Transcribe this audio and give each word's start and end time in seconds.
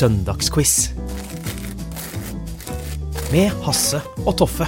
Søndagsquiz. 0.00 0.94
Med 3.34 3.50
Hasse 3.66 3.98
og 4.22 4.30
Toffe. 4.40 4.64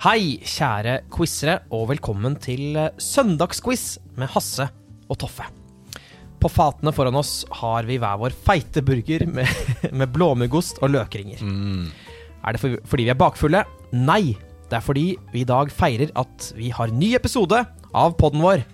Hei, 0.00 0.38
kjære 0.40 0.94
quizere, 1.12 1.58
og 1.68 1.90
velkommen 1.90 2.38
til 2.40 2.72
eh, 2.80 2.88
søndagsquiz 2.96 3.98
med 4.16 4.32
Hasse 4.32 4.70
og 5.10 5.20
Toffe. 5.20 5.50
På 6.40 6.48
fatene 6.48 6.96
foran 6.96 7.20
oss 7.20 7.42
har 7.60 7.84
vi 7.90 8.00
hver 8.00 8.16
vår 8.24 8.32
feite 8.32 8.80
burger 8.80 9.28
med, 9.28 9.44
med 9.92 10.08
blåmuggost 10.16 10.80
og 10.80 10.94
løkringer. 10.96 11.44
Er 12.40 12.56
det 12.56 12.64
for, 12.64 12.80
fordi 12.88 13.10
vi 13.10 13.12
er 13.12 13.22
bakfulle? 13.26 13.66
Nei, 13.92 14.38
det 14.72 14.80
er 14.80 14.88
fordi 14.88 15.10
vi 15.36 15.44
i 15.44 15.52
dag 15.52 15.68
feirer 15.68 16.16
at 16.16 16.52
vi 16.56 16.72
har 16.72 16.96
ny 16.96 17.12
episode 17.20 17.66
av 17.92 18.16
podden 18.16 18.48
vår. 18.48 18.70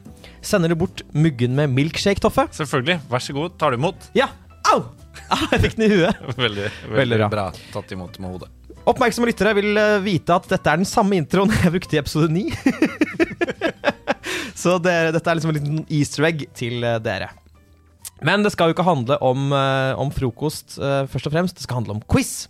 Sender 0.47 0.71
du 0.71 0.77
bort 0.79 1.03
muggen 1.11 1.57
med 1.59 1.73
milkshake, 1.75 2.23
Toffe? 2.23 2.45
Selvfølgelig. 2.55 3.01
Vær 3.11 3.23
så 3.25 3.35
god, 3.35 3.57
tar 3.59 3.75
du 3.75 3.81
imot? 3.81 4.05
Ja. 4.15 4.29
Au! 4.71 4.85
Ah, 5.33 5.43
jeg 5.57 5.63
fikk 5.65 5.75
den 5.79 5.87
i 5.89 5.95
huet. 5.97 6.21
Veldig, 6.45 6.69
Veldig 6.93 7.19
bra. 7.19 7.29
bra. 7.33 7.47
Tatt 7.75 7.95
imot 7.97 8.19
med 8.23 8.37
hodet. 8.37 8.53
Oppmerksomme 8.87 9.27
lyttere 9.27 9.57
vil 9.59 9.73
eh, 9.81 9.97
vite 10.05 10.35
at 10.37 10.47
dette 10.53 10.71
er 10.71 10.79
den 10.79 10.87
samme 10.87 11.19
introen 11.19 11.51
jeg 11.51 11.73
brukte 11.75 11.97
i 11.97 11.99
episode 11.99 12.31
9. 12.31 12.45
Så 14.63 14.77
det, 14.83 14.95
dette 15.17 15.31
er 15.33 15.39
liksom 15.39 15.51
en 15.53 15.59
liten 15.59 15.81
easter 15.99 16.29
egg 16.31 16.47
til 16.57 16.87
eh, 16.87 17.01
dere. 17.03 17.33
Men 18.25 18.47
det 18.47 18.55
skal 18.55 18.71
jo 18.71 18.77
ikke 18.77 18.87
handle 18.87 19.19
om, 19.27 19.49
eh, 19.53 19.99
om 20.01 20.13
frokost 20.15 20.79
først 20.79 21.27
og 21.29 21.35
fremst, 21.35 21.59
det 21.59 21.67
skal 21.67 21.81
handle 21.83 21.99
om 21.99 22.05
quiz. 22.07 22.47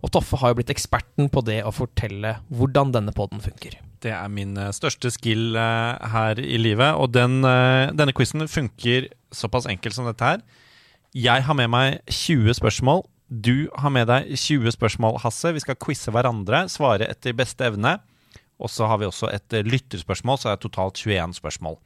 Og 0.00 0.08
Toffe 0.14 0.40
har 0.40 0.54
jo 0.54 0.58
blitt 0.62 0.72
eksperten 0.72 1.28
på 1.32 1.44
det 1.44 1.60
å 1.68 1.74
fortelle 1.74 2.38
hvordan 2.48 2.96
denne 2.96 3.12
poden 3.16 3.44
funker. 3.44 3.76
Det 4.04 4.12
er 4.12 4.32
min 4.32 4.56
eh, 4.60 4.72
største 4.76 5.10
skill 5.14 5.56
eh, 5.56 6.08
her 6.12 6.40
i 6.42 6.58
livet, 6.60 6.96
og 6.98 7.12
den, 7.14 7.40
eh, 7.46 7.92
denne 7.96 8.14
quizen 8.16 8.44
funker 8.50 9.08
såpass 9.34 9.68
enkelt 9.70 9.96
som 9.96 10.08
dette 10.08 10.26
her. 10.26 10.42
Jeg 11.16 11.46
har 11.46 11.56
med 11.56 11.70
meg 11.72 12.00
20 12.12 12.58
spørsmål. 12.58 13.06
Du 13.26 13.68
har 13.80 13.90
med 13.90 14.06
deg 14.10 14.34
20 14.36 14.74
spørsmål, 14.76 15.18
Hasse. 15.22 15.54
Vi 15.56 15.64
skal 15.64 15.78
quize 15.80 16.12
hverandre, 16.12 16.66
svare 16.70 17.08
etter 17.08 17.34
beste 17.36 17.66
evne. 17.66 17.96
Og 18.60 18.70
så 18.72 18.88
har 18.88 19.00
vi 19.00 19.08
også 19.08 19.30
et 19.32 19.58
lytterspørsmål, 19.66 20.38
så 20.38 20.50
det 20.50 20.54
er 20.56 20.62
totalt 20.64 21.00
21 21.02 21.34
spørsmål. 21.40 21.76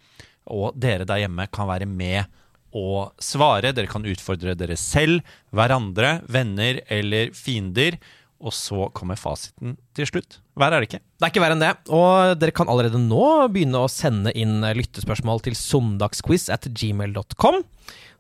Og 0.51 0.77
dere 0.79 1.07
der 1.09 1.23
hjemme 1.23 1.47
kan 1.53 1.69
være 1.71 1.89
med 1.89 2.31
og 2.77 3.15
svare. 3.23 3.73
Dere 3.75 3.91
kan 3.91 4.07
utfordre 4.07 4.55
dere 4.59 4.77
selv, 4.79 5.25
hverandre, 5.55 6.21
venner 6.31 6.83
eller 6.91 7.35
fiender. 7.35 7.99
Og 8.41 8.55
så 8.57 8.87
kommer 8.97 9.19
fasiten 9.21 9.75
til 9.97 10.09
slutt. 10.09 10.39
Verre 10.59 10.79
er 10.79 10.85
det 10.85 10.89
ikke. 10.89 11.03
Det 11.21 11.27
er 11.27 11.33
ikke 11.33 11.43
verre 11.45 11.57
enn 11.59 11.65
det. 11.65 11.73
Og 11.93 12.39
dere 12.41 12.55
kan 12.57 12.71
allerede 12.73 13.01
nå 13.03 13.25
begynne 13.53 13.83
å 13.85 13.91
sende 13.93 14.33
inn 14.33 14.63
eh, 14.65 14.77
lyttespørsmål 14.79 15.43
til 15.45 15.57
søndagsquiz 15.59 16.49
at 16.53 16.69
gmail.com. 16.73 17.61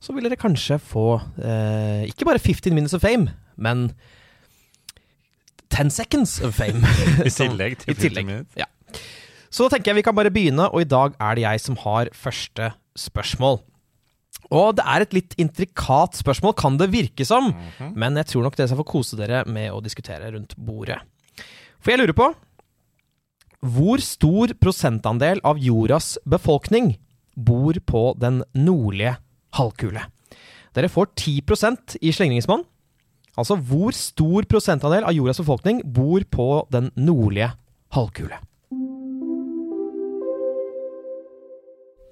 Så 0.01 0.17
vil 0.17 0.29
dere 0.29 0.41
kanskje 0.41 0.77
få 0.81 1.07
eh, 1.41 2.05
ikke 2.09 2.29
bare 2.29 2.41
15 2.41 2.77
minutes 2.77 2.97
of 2.97 3.05
fame, 3.05 3.33
men 3.57 3.91
10 5.73 5.93
seconds 5.95 6.39
of 6.45 6.57
fame. 6.57 6.85
I 7.29 7.33
tillegg 7.33 7.81
til 7.85 7.97
15 7.97 8.27
minutter. 8.27 8.61
Ja. 8.61 8.69
Så 9.51 9.67
da 9.67 9.75
tenker 9.75 9.91
jeg 9.91 10.03
vi 10.03 10.07
kan 10.07 10.17
bare 10.17 10.33
begynne, 10.33 10.69
og 10.69 10.85
i 10.85 10.89
dag 10.89 11.17
er 11.17 11.37
det 11.37 11.47
jeg 11.47 11.65
som 11.65 11.81
har 11.83 12.13
første 12.15 12.73
spørsmål. 12.99 13.63
Og 14.51 14.75
det 14.79 14.85
er 14.89 15.05
et 15.05 15.15
litt 15.15 15.35
intrikat 15.39 16.19
spørsmål, 16.19 16.55
kan 16.59 16.79
det 16.81 16.91
virke 16.91 17.27
som, 17.27 17.53
men 17.95 18.19
jeg 18.19 18.33
tror 18.33 18.47
nok 18.47 18.57
dere 18.59 18.71
skal 18.71 18.81
få 18.81 18.89
kose 18.89 19.19
dere 19.19 19.45
med 19.47 19.71
å 19.71 19.83
diskutere 19.85 20.33
rundt 20.35 20.57
bordet. 20.59 20.99
For 21.81 21.93
jeg 21.93 22.03
lurer 22.03 22.17
på 22.17 22.31
Hvor 23.61 24.01
stor 24.01 24.55
prosentandel 24.57 25.43
av 25.45 25.61
jordas 25.61 26.17
befolkning 26.25 26.95
bor 27.37 27.77
på 27.87 28.03
den 28.19 28.43
nordlige 28.57 29.19
halvkule? 29.57 30.07
Dere 30.75 30.89
får 30.89 31.13
10% 31.19 31.99
i 32.01 32.13
slingringsmonn. 32.15 32.65
Altså 33.39 33.57
hvor 33.57 33.95
stor 33.97 34.47
prosentandel 34.51 35.07
av 35.07 35.15
jordas 35.15 35.41
befolkning 35.43 35.83
bor 35.85 36.25
på 36.31 36.49
den 36.73 36.91
nordlige 36.97 37.53
halvkule? 37.95 38.41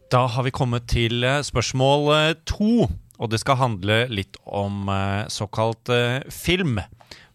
Da 0.08 0.22
har 0.24 0.46
vi 0.46 0.50
kommet 0.56 0.86
til 0.88 1.20
eh, 1.20 1.42
spørsmål 1.44 2.06
eh, 2.14 2.36
to, 2.48 2.86
og 3.20 3.28
det 3.28 3.42
skal 3.42 3.58
handle 3.60 4.06
litt 4.08 4.38
om 4.46 4.88
eh, 4.88 5.26
såkalt 5.28 5.90
film. 6.32 6.78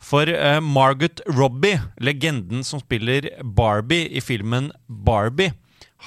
For 0.03 0.27
Margot 0.59 1.21
Robbie, 1.29 1.77
legenden 2.01 2.65
som 2.65 2.81
spiller 2.81 3.29
Barbie 3.45 4.09
i 4.09 4.23
filmen 4.25 4.71
Barbie, 4.89 5.53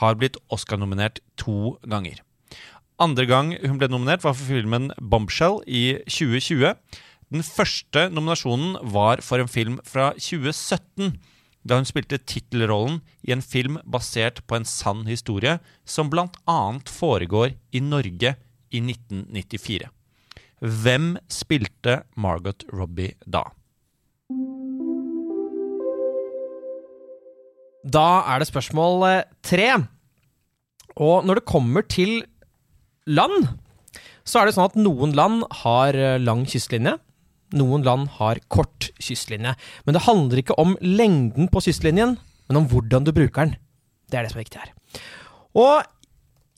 har 0.03 0.19
blitt 0.19 0.37
Oscar-nominert 0.53 1.23
to 1.39 1.79
ganger. 1.87 2.19
Andre 2.99 3.29
gang 3.31 3.55
hun 3.63 3.79
ble 3.79 3.89
nominert, 3.89 4.27
var 4.27 4.35
for 4.35 4.51
filmen 4.51 4.91
Bombshell 4.99 5.63
i 5.71 6.03
2020. 6.11 6.75
Den 7.31 7.47
første 7.47 8.09
nominasjonen 8.11 8.77
var 8.93 9.23
for 9.25 9.41
en 9.41 9.49
film 9.49 9.79
fra 9.87 10.11
2017, 10.19 11.15
da 11.67 11.81
hun 11.81 11.89
spilte 11.89 12.21
tittelrollen 12.23 13.01
i 13.27 13.35
en 13.35 13.43
film 13.43 13.81
basert 13.85 14.43
på 14.47 14.59
en 14.59 14.67
sann 14.69 15.05
historie, 15.11 15.59
som 15.85 16.11
bl.a. 16.13 16.59
foregår 16.87 17.57
i 17.75 17.83
Norge 17.83 18.37
i 18.71 18.83
1994. 18.83 19.91
Hvem 20.63 21.17
spilte 21.29 22.01
Margot 22.17 22.65
Robbie 22.73 23.17
da? 23.27 23.45
Da 27.87 28.07
er 28.33 28.41
det 28.43 28.49
spørsmål 28.49 29.05
eh, 29.11 29.27
tre. 29.47 29.69
Og 30.97 31.27
når 31.27 31.41
det 31.41 31.51
kommer 31.51 31.85
til 31.87 32.25
land, 33.07 33.51
så 34.27 34.41
er 34.41 34.49
det 34.49 34.57
sånn 34.57 34.71
at 34.71 34.79
noen 34.81 35.13
land 35.15 35.45
har 35.63 35.95
eh, 35.95 36.17
lang 36.19 36.47
kystlinje. 36.49 36.97
Noen 37.55 37.85
land 37.87 38.09
har 38.19 38.41
kort 38.51 38.89
kystlinje. 38.99 39.55
Men 39.87 39.97
det 39.97 40.07
handler 40.09 40.43
ikke 40.43 40.57
om 40.59 40.75
lengden 40.83 41.51
på 41.53 41.63
kystlinjen, 41.69 42.17
men 42.49 42.59
om 42.59 42.67
hvordan 42.71 43.07
du 43.07 43.13
bruker 43.15 43.47
den. 43.47 43.57
Det 44.11 44.19
er 44.19 44.27
det 44.27 44.33
som 44.33 44.41
er 44.41 44.47
viktig 44.47 44.63
her. 44.63 44.73
Og 45.57 45.87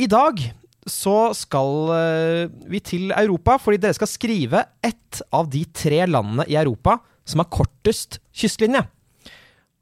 i 0.00 0.08
dag 0.10 0.40
så 0.88 1.34
skal 1.36 1.92
eh, 1.92 2.44
vi 2.70 2.80
til 2.80 3.12
Europa, 3.12 3.58
fordi 3.60 3.80
dere 3.82 3.96
skal 3.96 4.10
skrive 4.10 4.64
ett 4.84 5.20
av 5.34 5.50
de 5.52 5.64
tre 5.76 6.04
landene 6.08 6.46
i 6.48 6.56
Europa 6.56 6.96
som 7.28 7.42
har 7.42 7.52
kortest 7.52 8.20
kystlinje. 8.32 8.86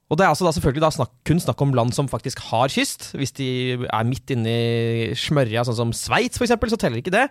Og 0.06 0.18
det 0.18 0.22
er 0.22 0.30
altså 0.30 0.46
da 0.46 0.52
selvfølgelig 0.54 0.84
da 0.84 0.90
snakk, 0.94 1.14
kun 1.26 1.40
snakk 1.42 1.62
om 1.64 1.72
land 1.74 1.90
som 1.96 2.06
faktisk 2.06 2.44
har 2.52 2.70
kyst. 2.70 3.08
Hvis 3.18 3.34
de 3.34 3.48
er 3.74 4.06
midt 4.06 4.30
inni 4.30 5.14
smørja, 5.18 5.64
sånn 5.66 5.78
som 5.80 5.94
Sveits 5.96 6.38
f.eks., 6.38 6.54
så 6.54 6.78
teller 6.78 7.02
ikke 7.02 7.14
det. 7.14 7.24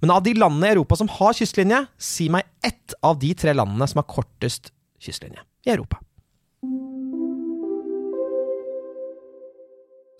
Men 0.00 0.14
av 0.14 0.24
de 0.24 0.32
landene 0.38 0.70
i 0.70 0.72
Europa 0.72 0.96
som 0.96 1.10
har 1.12 1.36
kystlinje, 1.36 1.82
si 2.00 2.30
meg 2.32 2.48
ett 2.64 2.96
av 3.04 3.20
de 3.20 3.34
tre 3.36 3.52
landene 3.56 3.88
som 3.90 4.00
har 4.00 4.08
kortest 4.08 4.72
kystlinje 5.02 5.44
i 5.68 5.74
Europa. 5.76 6.00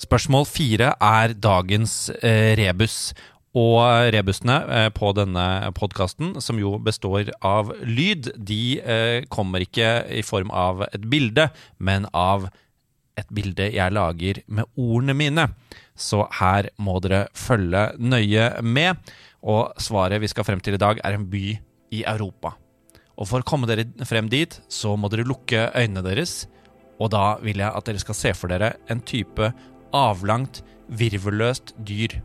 Spørsmål 0.02 0.44
fire 0.50 0.92
er 0.98 1.32
dagens 1.38 2.10
eh, 2.20 2.52
rebus. 2.58 3.14
Og 3.58 3.82
rebusene 4.14 4.54
eh, 4.72 4.88
på 4.96 5.10
denne 5.16 5.44
podkasten, 5.76 6.38
som 6.40 6.56
jo 6.60 6.78
består 6.80 7.28
av 7.44 7.74
lyd, 7.84 8.30
de 8.40 8.80
eh, 8.80 9.26
kommer 9.32 9.64
ikke 9.64 10.06
i 10.08 10.22
form 10.24 10.52
av 10.56 10.86
et 10.88 11.04
bilde, 11.12 11.50
men 11.76 12.08
av 12.16 12.48
et 13.20 13.28
bilde 13.28 13.68
jeg 13.74 13.92
lager 13.92 14.40
med 14.48 14.70
ordene 14.80 15.16
mine. 15.18 15.46
Så 15.92 16.24
her 16.38 16.70
må 16.80 16.96
dere 17.04 17.26
følge 17.36 17.90
nøye 18.00 18.48
med. 18.64 19.12
Og 19.44 19.76
svaret 19.82 20.22
vi 20.22 20.30
skal 20.32 20.48
frem 20.48 20.62
til 20.64 20.78
i 20.78 20.80
dag, 20.80 21.02
er 21.04 21.18
en 21.18 21.28
by 21.28 21.44
i 21.92 22.02
Europa. 22.08 22.54
Og 23.20 23.28
for 23.28 23.44
å 23.44 23.46
komme 23.46 23.68
dere 23.68 23.84
frem 24.08 24.32
dit, 24.32 24.56
så 24.72 24.96
må 24.96 25.12
dere 25.12 25.28
lukke 25.28 25.68
øynene 25.76 26.04
deres. 26.08 26.46
Og 26.96 27.12
da 27.12 27.36
vil 27.44 27.60
jeg 27.60 27.68
at 27.68 27.84
dere 27.84 28.00
skal 28.00 28.16
se 28.16 28.32
for 28.38 28.52
dere 28.52 28.78
en 28.88 29.04
type 29.04 29.52
avlangt, 29.92 30.64
virvelløst 30.88 31.76
dyr. 31.84 32.16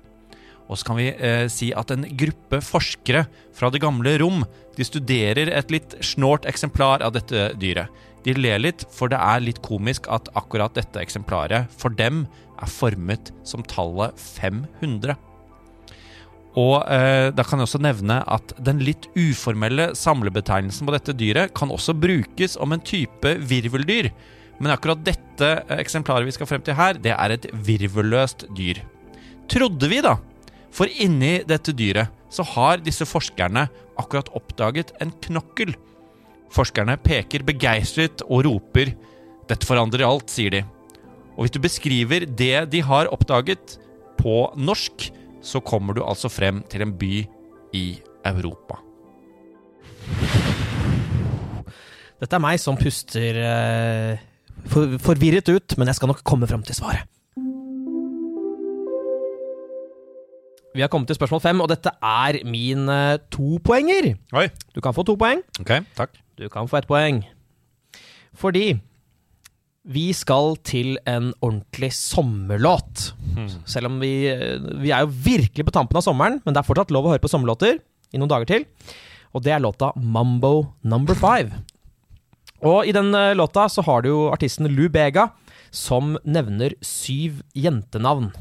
Og 0.68 0.80
så 0.80 0.90
kan 0.90 1.00
vi 1.00 1.08
eh, 1.12 1.46
si 1.52 1.72
at 1.76 1.92
en 1.94 2.06
gruppe 2.20 2.60
forskere 2.64 3.26
fra 3.56 3.72
det 3.72 3.82
gamle 3.84 4.18
rom 4.22 4.44
de 4.78 4.86
studerer 4.86 5.50
et 5.50 5.72
litt 5.74 5.96
snålt 6.06 6.48
eksemplar 6.50 7.06
av 7.06 7.16
dette 7.16 7.52
dyret. 7.60 7.88
De 8.28 8.36
ler 8.36 8.60
litt, 8.60 8.84
for 8.92 9.08
det 9.12 9.20
er 9.24 9.44
litt 9.44 9.62
komisk 9.64 10.10
at 10.12 10.28
akkurat 10.36 10.76
dette 10.76 11.00
eksemplaret 11.00 11.72
for 11.80 11.94
dem 11.96 12.26
er 12.60 12.72
formet 12.72 13.32
som 13.48 13.64
tallet 13.64 14.18
500. 14.20 15.16
Og 16.58 16.82
eh, 16.90 17.30
da 17.38 17.46
kan 17.46 17.62
jeg 17.62 17.70
også 17.70 17.82
nevne 17.86 18.18
at 18.26 18.52
den 18.66 18.82
litt 18.84 19.06
uformelle 19.14 19.92
samlebetegnelsen 19.98 20.90
på 20.90 20.96
dette 20.96 21.14
dyret 21.16 21.54
kan 21.58 21.72
også 21.74 21.96
brukes 21.96 22.58
om 22.60 22.74
en 22.74 22.82
type 22.84 23.36
virveldyr. 23.48 24.10
Men 24.58 24.74
akkurat 24.74 25.04
dette 25.06 25.52
eh, 25.60 25.78
eksemplaret 25.78 26.28
vi 26.28 26.34
skal 26.34 26.50
frem 26.50 26.66
til 26.66 26.78
her, 26.78 26.98
det 26.98 27.14
er 27.14 27.36
et 27.36 27.46
virvelløst 27.54 28.48
dyr. 28.58 28.82
Trodde 29.48 29.92
vi, 29.92 30.02
da. 30.04 30.18
For 30.74 30.90
inni 30.92 31.42
dette 31.48 31.74
dyret 31.76 32.14
så 32.34 32.44
har 32.44 32.82
disse 32.84 33.08
forskerne 33.08 33.68
akkurat 33.98 34.30
oppdaget 34.36 34.94
en 35.02 35.14
knokkel. 35.28 35.74
Forskerne 36.54 36.98
peker 37.04 37.46
begeistret 37.48 38.24
og 38.28 38.46
roper 38.48 38.94
'Dette 39.48 39.64
forandrer 39.64 40.04
alt', 40.04 40.28
sier 40.28 40.52
de. 40.52 40.60
Og 41.38 41.46
hvis 41.46 41.54
du 41.56 41.60
beskriver 41.64 42.26
det 42.28 42.68
de 42.72 42.82
har 42.84 43.08
oppdaget, 43.08 43.78
på 44.18 44.52
norsk, 44.58 45.12
så 45.46 45.62
kommer 45.62 45.94
du 45.94 46.02
altså 46.04 46.30
frem 46.30 46.64
til 46.72 46.84
en 46.84 46.94
by 46.98 47.22
i 47.78 47.86
Europa. 48.26 48.82
Dette 52.18 52.34
er 52.34 52.42
meg 52.42 52.58
som 52.60 52.80
puster 52.80 53.38
eh, 53.38 54.24
for, 54.66 54.98
forvirret 55.06 55.52
ut, 55.54 55.78
men 55.78 55.92
jeg 55.92 56.00
skal 56.00 56.12
nok 56.12 56.26
komme 56.26 56.50
frem 56.50 56.66
til 56.66 56.76
svaret. 56.76 57.06
Vi 60.78 60.84
har 60.86 60.92
kommet 60.94 61.10
til 61.10 61.18
spørsmål 61.18 61.42
fem, 61.42 61.62
og 61.64 61.72
dette 61.72 61.90
er 62.06 62.38
min 62.46 62.86
uh, 62.86 63.16
topoenger. 63.34 64.12
Oi, 64.38 64.44
Du 64.76 64.82
kan 64.86 64.94
få 64.94 65.02
to 65.08 65.16
poeng. 65.18 65.42
ok, 65.64 65.72
takk. 65.98 66.14
Du 66.38 66.46
kan 66.54 66.70
få 66.70 66.78
ett 66.78 66.88
poeng. 66.90 67.24
Fordi 68.38 68.76
vi 69.88 70.04
skal 70.14 70.58
til 70.68 70.98
en 71.08 71.32
ordentlig 71.42 71.90
sommerlåt. 71.96 73.08
Selv 73.66 73.88
om 73.90 74.00
vi, 74.04 74.28
eh, 74.30 74.60
vi 74.84 74.92
er 74.92 75.06
jo 75.06 75.10
virkelig 75.10 75.66
på 75.66 75.72
tampen 75.74 75.98
av 75.98 76.04
sommeren, 76.04 76.42
men 76.44 76.54
det 76.54 76.60
er 76.62 76.68
fortsatt 76.68 76.92
lov 76.92 77.08
å 77.08 77.14
høre 77.16 77.24
på 77.24 77.32
sommerlåter 77.32 77.80
i 78.14 78.20
noen 78.20 78.30
dager 78.30 78.46
til. 78.52 78.66
Og 79.34 79.42
det 79.44 79.54
er 79.56 79.64
låta 79.64 79.94
Mambo 79.96 80.74
Number 80.84 81.16
Five. 81.16 81.64
Og 82.68 82.86
i 82.86 82.92
den 82.92 83.14
eh, 83.16 83.34
låta 83.34 83.66
så 83.72 83.82
har 83.88 84.04
du 84.04 84.10
jo 84.12 84.20
artisten 84.30 84.68
Lou 84.76 84.90
Bega, 84.90 85.32
som 85.74 86.16
nevner 86.28 86.76
syv 86.86 87.42
jentenavn. 87.58 88.32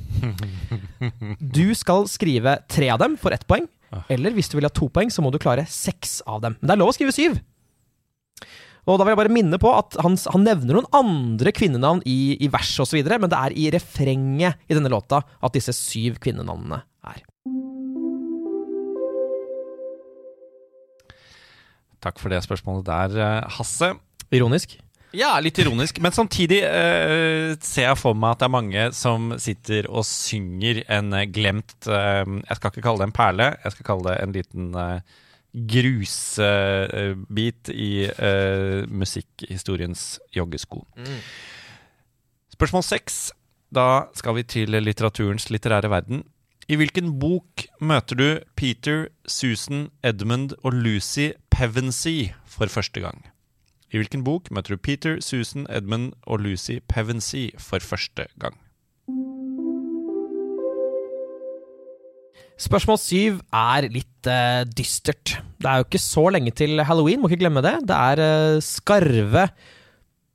Du 1.41 1.75
skal 1.79 2.07
skrive 2.11 2.59
tre 2.73 2.91
av 2.95 3.03
dem 3.03 3.17
for 3.21 3.35
ett 3.37 3.47
poeng, 3.49 3.67
eller 4.13 4.35
hvis 4.37 4.51
du 4.51 4.57
vil 4.59 4.67
ha 4.69 4.73
to 4.73 4.89
poeng, 4.93 5.13
så 5.13 5.25
må 5.25 5.33
du 5.33 5.41
klare 5.43 5.67
seks 5.71 6.21
av 6.27 6.43
dem. 6.45 6.57
Men 6.61 6.71
det 6.71 6.77
er 6.77 6.83
lov 6.83 6.93
å 6.93 6.97
skrive 6.97 7.15
syv. 7.15 7.39
Og 8.87 9.01
da 9.01 9.03
vil 9.03 9.17
jeg 9.17 9.19
bare 9.19 9.35
minne 9.35 9.59
på 9.59 9.71
at 9.75 9.97
han, 9.99 10.15
han 10.31 10.45
nevner 10.47 10.77
noen 10.79 10.91
andre 10.95 11.51
kvinnenavn 11.55 12.05
i, 12.07 12.37
i 12.39 12.51
verset 12.53 12.85
osv., 12.85 13.01
men 13.03 13.31
det 13.33 13.39
er 13.41 13.57
i 13.59 13.67
refrenget 13.75 14.61
i 14.71 14.77
denne 14.79 14.93
låta 14.93 15.25
at 15.27 15.57
disse 15.57 15.75
syv 15.75 16.21
kvinnenavnene 16.23 16.79
er. 17.11 17.25
Takk 22.07 22.23
for 22.23 22.31
det 22.31 22.45
spørsmålet 22.47 22.87
der, 22.87 23.19
eh, 23.19 23.57
Hasse. 23.57 23.97
Ironisk. 24.31 24.79
Ja, 25.17 25.39
litt 25.41 25.57
ironisk, 25.63 25.97
men 26.05 26.13
samtidig 26.13 26.59
uh, 26.61 27.55
ser 27.65 27.87
jeg 27.89 28.01
for 28.01 28.17
meg 28.19 28.35
at 28.35 28.43
det 28.43 28.49
er 28.49 28.53
mange 28.53 28.83
som 28.97 29.31
sitter 29.41 29.87
og 29.89 30.05
synger 30.05 30.83
en 30.93 31.15
eh, 31.17 31.29
glemt 31.33 31.89
uh, 31.89 32.27
Jeg 32.27 32.59
skal 32.59 32.73
ikke 32.73 32.83
kalle 32.85 33.01
det 33.01 33.07
en 33.09 33.15
perle, 33.17 33.47
jeg 33.63 33.73
skal 33.73 33.87
kalle 33.89 34.11
det 34.11 34.17
en 34.21 34.35
liten 34.37 34.67
uh, 34.77 35.01
grusbit 35.73 37.71
i 37.73 37.93
musikkhistoriens 38.93 40.03
joggesko. 40.37 40.83
Spørsmål 42.53 42.85
seks. 42.85 43.17
Da 43.73 44.13
skal 44.13 44.37
vi 44.37 44.45
til 44.45 44.77
litteraturens 44.77 45.49
litterære 45.49 45.89
verden. 45.89 46.27
I 46.69 46.77
hvilken 46.77 47.15
bok 47.23 47.65
møter 47.81 48.21
du 48.21 48.29
Peter, 48.53 49.09
Susan, 49.25 49.89
Edmund 50.05 50.53
og 50.61 50.77
Lucy 50.77 51.31
Pevensey 51.49 52.35
for 52.45 52.69
første 52.69 53.01
gang? 53.01 53.25
I 53.97 54.01
hvilken 54.03 54.27
bok 54.27 54.51
møter 54.53 54.75
du 54.75 54.83
Peter, 54.85 55.15
Susan, 55.25 55.63
Edmund 55.73 56.11
og 56.29 56.43
Lucy 56.45 56.83
Pevensey 56.85 57.47
for 57.57 57.81
første 57.81 58.27
gang? 58.37 58.59
Spørsmål 62.61 62.99
syv 63.01 63.39
er 63.57 63.87
litt 63.95 64.29
uh, 64.29 64.69
dystert. 64.69 65.39
Det 65.57 65.71
er 65.71 65.81
jo 65.81 65.87
ikke 65.87 66.01
så 66.03 66.27
lenge 66.33 66.53
til 66.61 66.83
halloween, 66.85 67.23
må 67.23 67.31
ikke 67.31 67.41
glemme 67.47 67.63
det. 67.65 67.73
Det 67.89 67.97
er 67.97 68.21
uh, 68.21 68.59
skarve 68.65 69.47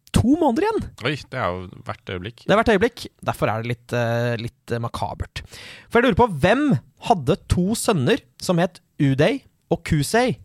to 0.10 0.40
måneder 0.42 0.66
igjen. 0.66 0.82
Oi, 1.06 1.14
det 1.22 1.44
er 1.44 1.54
jo 1.54 1.86
hvert 1.86 2.14
øyeblikk. 2.16 2.44
Det 2.48 2.50
er 2.50 2.62
hvert 2.64 2.74
øyeblikk. 2.74 3.06
Derfor 3.30 3.54
er 3.54 3.62
det 3.62 3.74
litt, 3.76 3.94
uh, 3.94 4.34
litt 4.42 4.76
makabert. 4.82 5.44
For 5.86 6.02
jeg 6.02 6.10
lurer 6.10 6.20
på, 6.24 6.30
hvem 6.48 6.66
hadde 7.12 7.38
to 7.46 7.78
sønner 7.78 8.26
som 8.42 8.58
het 8.64 8.82
Uday 8.98 9.44
og 9.70 9.86
Kusei, 9.86 10.40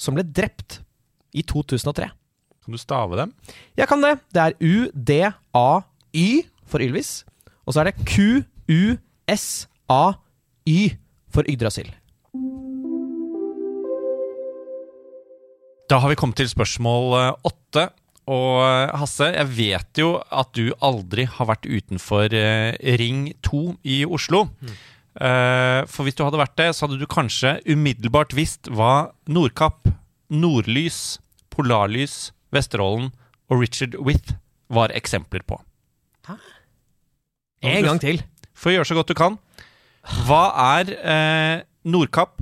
som 0.00 0.16
ble 0.16 0.24
drept 0.24 0.80
i 1.36 1.44
2003? 1.44 2.08
Kan 2.62 2.72
du 2.72 2.78
stave 2.78 3.16
dem? 3.18 3.32
Jeg 3.76 3.88
kan 3.90 4.02
det. 4.04 4.18
Det 4.30 4.40
er 4.42 4.52
U-D-A-Y 4.60 6.26
for 6.66 6.78
Ylvis. 6.84 7.24
Og 7.66 7.74
så 7.74 7.80
er 7.82 7.84
det 7.90 7.98
Q-U-S-A-Y 8.06 8.98
for 11.32 11.42
Yggdrasil. 11.48 11.90
Da 15.90 15.98
har 16.00 16.08
vi 16.08 16.16
kommet 16.16 16.38
til 16.40 16.48
spørsmål 16.48 17.18
eh, 17.18 17.34
åtte. 17.50 17.88
Og 18.32 18.62
eh, 18.62 18.92
Hasse, 18.96 19.26
jeg 19.34 19.50
vet 19.58 20.00
jo 20.00 20.14
at 20.22 20.52
du 20.56 20.70
aldri 20.80 21.26
har 21.28 21.50
vært 21.50 21.66
utenfor 21.66 22.32
eh, 22.32 22.72
Ring 23.00 23.26
2 23.44 23.64
i 23.84 24.02
Oslo. 24.06 24.46
Mm. 24.62 24.74
for 25.92 26.06
hvis 26.06 26.16
du 26.16 26.22
hadde 26.24 26.38
vært 26.40 26.54
det, 26.56 26.70
så 26.72 26.86
hadde 26.86 26.96
du 26.96 27.04
kanskje 27.04 27.50
umiddelbart 27.68 28.32
visst 28.32 28.70
hva 28.72 29.12
Nordkapp, 29.28 29.90
Nordlys, 30.32 31.18
Polarlys, 31.52 32.30
Vesterålen 32.52 33.10
og 33.50 33.60
Richard 33.62 33.96
With 34.00 34.36
var 34.72 34.92
eksempler 34.96 35.44
på. 35.48 35.58
En 37.62 37.84
gang 37.86 38.00
til. 38.02 38.22
For 38.54 38.70
å 38.70 38.76
gjøre 38.76 38.88
så 38.90 38.96
godt 38.98 39.12
du 39.12 39.16
kan. 39.18 39.38
Hva 40.26 40.42
er 40.78 40.90
eh, 40.98 41.56
Nordkapp, 41.86 42.40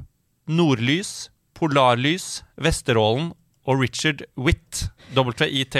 Nordlys, 0.51 1.29
Polarlys, 1.57 2.41
Vesterålen 2.61 3.33
og 3.69 3.83
Richard 3.83 4.25
Witt, 4.41 4.87
WITH, 5.15 5.77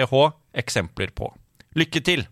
eksempler 0.61 1.15
på? 1.17 1.31
Lykke 1.79 2.03
til! 2.05 2.27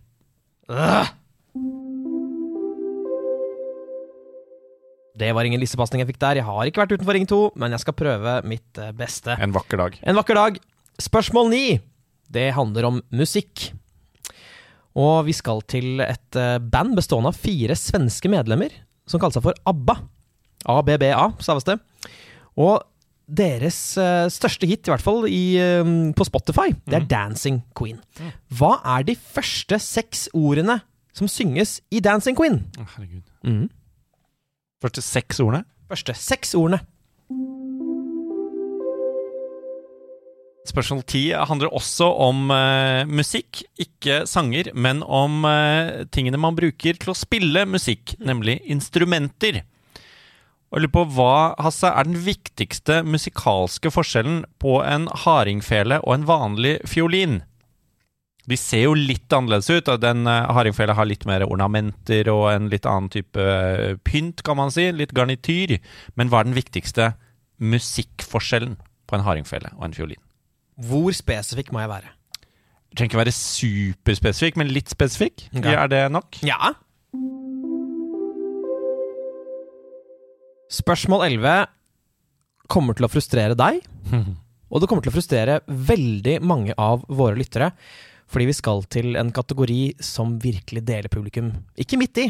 Det 5.18 5.32
var 5.34 5.48
ingen 5.48 5.58
lissepasning 5.58 6.04
jeg 6.04 6.12
fikk 6.12 6.20
der. 6.22 6.38
Jeg 6.38 6.46
har 6.46 6.68
ikke 6.68 6.84
vært 6.84 6.92
utenfor 6.94 7.16
Ring 7.16 7.26
2, 7.26 7.38
men 7.58 7.74
jeg 7.74 7.82
skal 7.82 7.96
prøve 7.98 8.34
mitt 8.46 8.78
eh, 8.78 8.92
beste. 8.94 9.34
En 9.40 9.54
vakker 9.56 9.80
dag. 9.80 9.96
En 10.06 10.18
vakker 10.20 10.38
dag. 10.38 10.60
Spørsmål 11.02 11.50
ni. 11.54 11.64
Det 12.32 12.50
handler 12.56 12.88
om 12.88 13.00
musikk. 13.14 13.70
Og 14.98 15.28
vi 15.28 15.34
skal 15.36 15.62
til 15.70 16.02
et 16.02 16.38
eh, 16.38 16.58
band 16.58 16.96
bestående 16.98 17.32
av 17.32 17.38
fire 17.38 17.76
svenske 17.78 18.30
medlemmer, 18.32 18.72
som 19.08 19.20
kaller 19.20 19.38
seg 19.38 19.46
for 19.46 19.58
ABBA. 19.68 19.96
ABBA, 20.68 21.28
staves 21.44 21.66
det. 21.68 21.78
Og 22.58 22.80
deres 23.28 23.78
eh, 24.00 24.26
største 24.32 24.68
hit, 24.68 24.88
i 24.88 24.92
hvert 24.92 25.04
fall 25.04 25.28
i, 25.30 25.42
eh, 25.60 25.94
på 26.16 26.26
Spotify, 26.26 26.72
det 26.88 27.02
er 27.02 27.06
'Dancing 27.06 27.62
Queen'. 27.78 28.00
Hva 28.48 28.78
er 28.96 29.04
de 29.04 29.14
første 29.14 29.78
seks 29.78 30.28
ordene 30.34 30.80
som 31.12 31.28
synges 31.28 31.80
i 31.90 32.00
'Dancing 32.00 32.36
Queen'? 32.36 32.64
Å, 32.80 32.88
herregud. 32.96 33.22
Mm. 33.44 33.68
Første 34.82 35.02
seks 35.02 35.40
ordene. 35.40 35.64
Første 35.88 36.14
seks 36.14 36.54
ordene. 36.54 36.80
Spørsmål 40.68 41.02
ti 41.08 41.22
handler 41.32 41.72
også 41.72 42.10
om 42.26 42.50
uh, 42.52 43.06
musikk, 43.08 43.62
ikke 43.80 44.24
sanger, 44.28 44.68
men 44.76 45.00
om 45.02 45.46
uh, 45.48 46.04
tingene 46.12 46.40
man 46.40 46.58
bruker 46.58 46.98
til 47.00 47.12
å 47.14 47.16
spille 47.16 47.64
musikk, 47.68 48.12
nemlig 48.20 48.58
instrumenter. 48.68 49.62
Og 50.68 50.82
lurer 50.82 50.92
på 50.92 51.04
hva, 51.16 51.54
Hasse, 51.64 51.88
er 51.88 52.04
den 52.04 52.18
viktigste 52.26 53.00
musikalske 53.06 53.92
forskjellen 53.94 54.42
på 54.60 54.82
en 54.84 55.08
hardingfele 55.24 56.02
og 56.04 56.18
en 56.18 56.28
vanlig 56.28 56.74
fiolin? 56.88 57.40
De 58.48 58.56
ser 58.56 58.86
jo 58.86 58.94
litt 58.96 59.32
annerledes 59.32 59.68
ut, 59.72 59.88
og 59.88 60.04
den 60.04 60.28
uh, 60.28 60.52
hardingfela 60.56 60.96
har 60.96 61.08
litt 61.08 61.24
mer 61.28 61.44
ornamenter 61.48 62.28
og 62.32 62.46
en 62.52 62.68
litt 62.72 62.88
annen 62.88 63.10
type 63.12 63.40
eh, 63.40 63.96
pynt, 64.04 64.44
kan 64.44 64.56
man 64.60 64.72
si. 64.72 64.88
Litt 64.92 65.12
garnityr. 65.16 65.76
Men 66.16 66.32
hva 66.32 66.40
er 66.40 66.48
den 66.48 66.56
viktigste 66.56 67.12
musikkforskjellen 67.60 68.78
på 69.08 69.16
en 69.16 69.24
hardingfele 69.24 69.72
og 69.76 69.88
en 69.88 69.96
fiolin? 69.96 70.27
Hvor 70.78 71.14
spesifikk 71.16 71.72
må 71.74 71.82
jeg 71.82 71.90
være? 71.90 72.12
Du 72.88 72.96
trenger 72.96 73.10
ikke 73.10 73.22
være 73.24 73.34
superspesifikk, 73.34 74.58
men 74.60 74.70
litt 74.72 74.90
spesifikk. 74.92 75.48
Okay. 75.52 75.74
Er 75.74 75.90
det 75.90 76.04
nok? 76.14 76.38
Ja. 76.46 76.74
Spørsmål 80.72 81.26
11 81.32 81.66
kommer 82.68 82.96
til 82.96 83.08
å 83.08 83.10
frustrere 83.12 83.56
deg, 83.58 83.82
Og 84.68 84.82
det 84.82 84.88
kommer 84.88 85.04
til 85.04 85.12
å 85.12 85.16
frustrere 85.16 85.60
veldig 85.66 86.38
mange 86.44 86.76
av 86.76 87.04
våre 87.08 87.38
lyttere, 87.38 87.70
fordi 88.28 88.50
vi 88.50 88.56
skal 88.56 88.82
til 88.92 89.16
en 89.16 89.30
kategori 89.32 89.94
som 90.04 90.34
virkelig 90.42 90.82
deler 90.84 91.08
publikum. 91.12 91.54
Ikke 91.80 91.96
midt 92.00 92.20
i. 92.20 92.26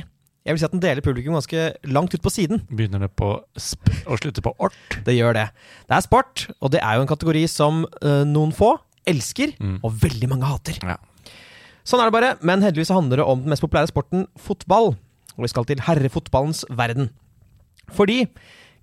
Jeg 0.48 0.56
vil 0.56 0.62
si 0.62 0.66
at 0.70 0.72
den 0.72 0.80
deler 0.80 1.04
publikum 1.04 1.34
ganske 1.36 1.64
langt 1.92 2.14
ut 2.16 2.22
på 2.24 2.32
siden. 2.32 2.62
Begynner 2.72 3.02
det 3.04 3.10
på 3.20 3.34
sp 3.60 3.84
og 4.08 4.16
slutter 4.22 4.40
på 4.46 4.54
ort? 4.64 4.96
Det 5.04 5.12
gjør 5.12 5.36
det. 5.36 5.42
Det 5.84 5.96
er 5.98 6.04
sport, 6.06 6.46
og 6.64 6.72
det 6.72 6.80
er 6.80 6.96
jo 6.96 7.04
en 7.04 7.10
kategori 7.10 7.42
som 7.52 7.82
uh, 8.00 8.22
noen 8.24 8.54
få 8.56 8.72
elsker, 9.08 9.52
Mm. 9.60 9.78
og 9.84 9.92
veldig 10.02 10.28
mange 10.32 10.48
hater. 10.48 10.80
Ja. 10.84 10.96
Sånn 11.84 12.00
er 12.00 12.08
det 12.10 12.16
bare, 12.16 12.32
men 12.44 12.60
heldigvis 12.64 12.90
handler 12.92 13.20
det 13.22 13.24
om 13.28 13.40
den 13.44 13.52
mest 13.52 13.64
populære 13.64 13.88
sporten, 13.92 14.26
fotball. 14.40 14.90
Og 15.36 15.44
vi 15.44 15.48
skal 15.52 15.64
til 15.68 15.80
herrefotballens 15.84 16.64
verden. 16.76 17.08
Fordi 17.96 18.26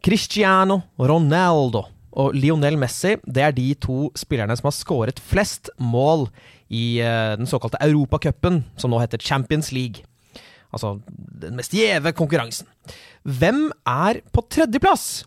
Cristiano 0.06 0.80
Ronaldo 1.02 1.84
og 2.16 2.34
Lionel 2.38 2.78
Messi 2.80 3.16
det 3.28 3.44
er 3.44 3.54
de 3.58 3.68
to 3.82 4.10
spillerne 4.18 4.56
som 4.58 4.70
har 4.70 4.76
skåret 4.78 5.20
flest 5.20 5.70
mål 5.82 6.28
i 6.74 7.00
eh, 7.04 7.36
den 7.38 7.46
såkalte 7.50 7.78
Europacupen, 7.86 8.64
som 8.80 8.90
nå 8.94 9.02
heter 9.04 9.22
Champions 9.22 9.72
League. 9.76 10.06
Altså 10.76 10.98
den 11.42 11.56
mest 11.56 11.74
gjeve 11.76 12.12
konkurransen. 12.18 12.68
Hvem 13.24 13.70
er 13.88 14.20
på 14.36 14.44
tredjeplass? 14.52 15.24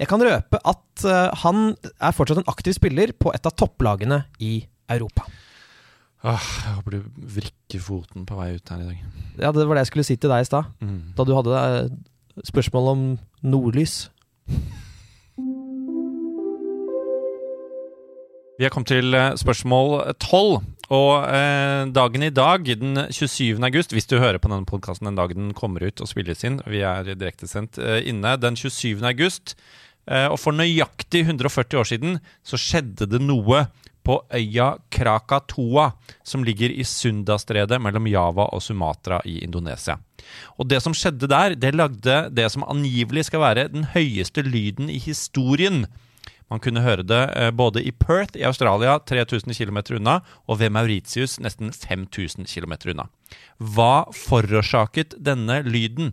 Jeg 0.00 0.08
kan 0.08 0.22
røpe 0.24 0.60
at 0.64 1.04
eh, 1.08 1.30
han 1.42 1.72
er 2.00 2.14
fortsatt 2.16 2.40
en 2.40 2.50
aktiv 2.52 2.76
spiller 2.76 3.12
på 3.16 3.32
et 3.36 3.48
av 3.48 3.56
topplagene 3.56 4.22
i 4.40 4.58
Europa. 4.92 5.26
Åh, 6.20 6.46
jeg 6.66 6.76
håper 6.76 6.94
du 6.98 7.24
vrikker 7.36 7.80
foten 7.80 8.26
på 8.28 8.36
vei 8.36 8.50
ut 8.58 8.72
her 8.72 8.80
i 8.84 8.88
dag. 8.90 9.02
Ja, 9.40 9.52
Det 9.56 9.64
var 9.66 9.76
det 9.78 9.86
jeg 9.86 9.90
skulle 9.90 10.04
si 10.08 10.16
til 10.20 10.32
deg 10.32 10.44
i 10.44 10.48
stad. 10.48 10.68
Mm. 10.84 10.98
Da 11.16 11.24
du 11.24 11.32
hadde 11.36 11.60
eh, 11.64 11.92
spørsmål 12.48 12.90
om 12.92 13.04
nordlys. 13.40 14.10
Vi 18.60 18.66
er 18.68 18.72
kommet 18.72 18.92
til 18.92 19.16
eh, 19.16 19.32
spørsmål 19.40 20.12
12. 20.20 20.60
Og 20.90 21.22
eh, 21.22 21.84
dagen 21.94 22.24
i 22.26 22.32
dag, 22.34 22.66
den 22.80 22.98
27. 23.14 23.60
august, 23.62 23.92
hvis 23.94 24.08
du 24.10 24.16
hører 24.18 24.40
på 24.42 24.50
denne 24.50 24.66
podkasten 24.66 25.06
den 25.06 25.18
dagen 25.18 25.44
den 25.44 25.52
kommer 25.54 25.84
ut 25.86 26.02
og 26.02 26.10
spilles 26.10 26.42
inn, 26.46 26.58
vi 26.66 26.82
er 26.82 27.06
direktesendt 27.12 27.78
eh, 27.78 28.00
inne, 28.10 28.34
den 28.42 28.58
27. 28.58 28.98
august, 29.06 29.54
eh, 30.10 30.26
og 30.26 30.40
for 30.42 30.56
nøyaktig 30.58 31.22
140 31.28 31.78
år 31.78 31.90
siden 31.92 32.18
så 32.42 32.58
skjedde 32.58 33.06
det 33.12 33.22
noe 33.22 33.68
på 34.02 34.18
øya 34.34 34.72
Krakatoa, 34.90 35.92
som 36.26 36.42
ligger 36.42 36.74
i 36.74 36.82
Sundastredet 36.88 37.78
mellom 37.78 38.10
Java 38.10 38.48
og 38.50 38.64
Sumatra 38.64 39.20
i 39.28 39.38
Indonesia. 39.44 40.00
Og 40.58 40.66
det 40.72 40.82
som 40.82 40.96
skjedde 40.96 41.30
der, 41.30 41.54
det 41.54 41.76
lagde 41.76 42.24
det 42.34 42.50
som 42.50 42.66
angivelig 42.66 43.28
skal 43.28 43.44
være 43.44 43.68
den 43.70 43.86
høyeste 43.94 44.42
lyden 44.42 44.90
i 44.90 44.98
historien. 44.98 45.84
Man 46.50 46.58
kunne 46.62 46.82
høre 46.82 47.04
det 47.06 47.20
eh, 47.38 47.50
både 47.54 47.82
i 47.86 47.92
Perth 47.94 48.34
i 48.38 48.42
Australia, 48.48 48.96
3000 49.06 49.54
km 49.54 49.78
unna, 50.00 50.16
og 50.50 50.58
ved 50.58 50.70
Mauritius, 50.74 51.38
nesten 51.40 51.70
5000 51.72 52.48
km 52.50 52.74
unna. 52.90 53.06
Hva 53.58 54.04
forårsaket 54.16 55.14
denne 55.22 55.60
lyden? 55.62 56.12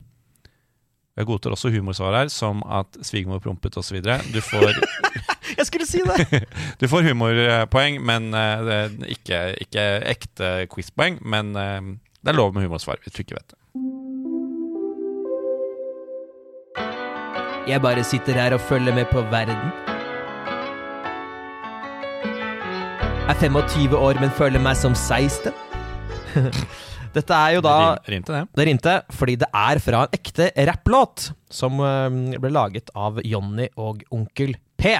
Jeg 1.18 1.26
godtar 1.26 1.56
også 1.56 1.72
humorsvar 1.74 2.14
her, 2.14 2.28
som 2.30 2.60
at 2.70 3.00
svigermor 3.02 3.40
prompet 3.42 3.74
osv. 3.82 3.98
Du, 4.06 4.38
får- 4.46 4.78
Jeg 5.58 5.66
skulle 5.66 5.88
si 5.90 6.04
det! 6.06 6.44
du 6.82 6.86
får 6.92 7.08
humorpoeng, 7.10 7.98
men 8.06 8.30
eh, 8.38 8.92
ikke, 9.18 9.40
ikke 9.66 9.88
ekte 10.14 10.52
quizpoeng. 10.70 11.18
Men 11.26 11.56
eh, 11.58 11.82
det 12.22 12.30
er 12.36 12.38
lov 12.38 12.54
med 12.54 12.68
humorsvar 12.68 13.02
hvis 13.02 13.18
du 13.18 13.24
ikke 13.26 13.40
vet 13.40 13.56
det. 13.56 13.58
Jeg 17.68 17.82
bare 17.84 18.04
sitter 18.06 18.38
her 18.38 18.54
og 18.56 18.62
følger 18.70 18.94
med 18.96 19.10
på 19.12 19.22
verden. 19.34 19.74
Er 23.28 23.36
25 23.36 23.92
år, 23.92 24.16
men 24.24 24.30
føler 24.32 24.62
meg 24.64 24.78
som 24.80 24.94
16. 24.96 25.52
Dette 27.18 27.36
er 27.36 27.58
jo 27.58 27.64
da 27.66 27.74
Det 27.98 28.14
Rimte 28.14 28.32
det? 28.32 28.42
Det 28.56 28.66
rimte 28.70 28.94
fordi 29.20 29.36
det 29.42 29.50
er 29.52 29.82
fra 29.84 30.04
en 30.06 30.14
ekte 30.16 30.48
rapplåt 30.70 31.26
som 31.52 31.82
eh, 31.84 32.38
ble 32.40 32.52
laget 32.56 32.92
av 32.96 33.20
Jonny 33.28 33.68
og 33.76 34.06
Onkel 34.16 34.56
P. 34.80 34.94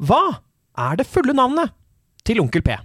Hva 0.00 0.22
er 0.78 1.00
det 1.00 1.08
fulle 1.10 1.34
navnet 1.36 1.74
til 2.24 2.40
Onkel 2.40 2.64
P? 2.64 2.78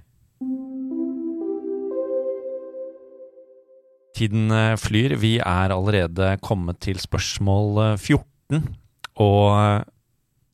Tiden 4.18 4.52
eh, 4.52 4.76
flyr. 4.82 5.16
Vi 5.24 5.38
er 5.40 5.72
allerede 5.78 6.34
kommet 6.44 6.82
til 6.84 7.00
spørsmål 7.00 7.84
eh, 7.86 7.96
14. 7.96 8.68
Og 9.24 9.48
eh, 9.56 9.88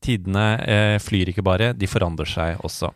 tidene 0.04 0.48
eh, 0.62 0.96
flyr 1.02 1.34
ikke 1.34 1.44
bare, 1.46 1.72
de 1.74 1.90
forandrer 1.90 2.28
seg 2.38 2.62
også. 2.62 2.94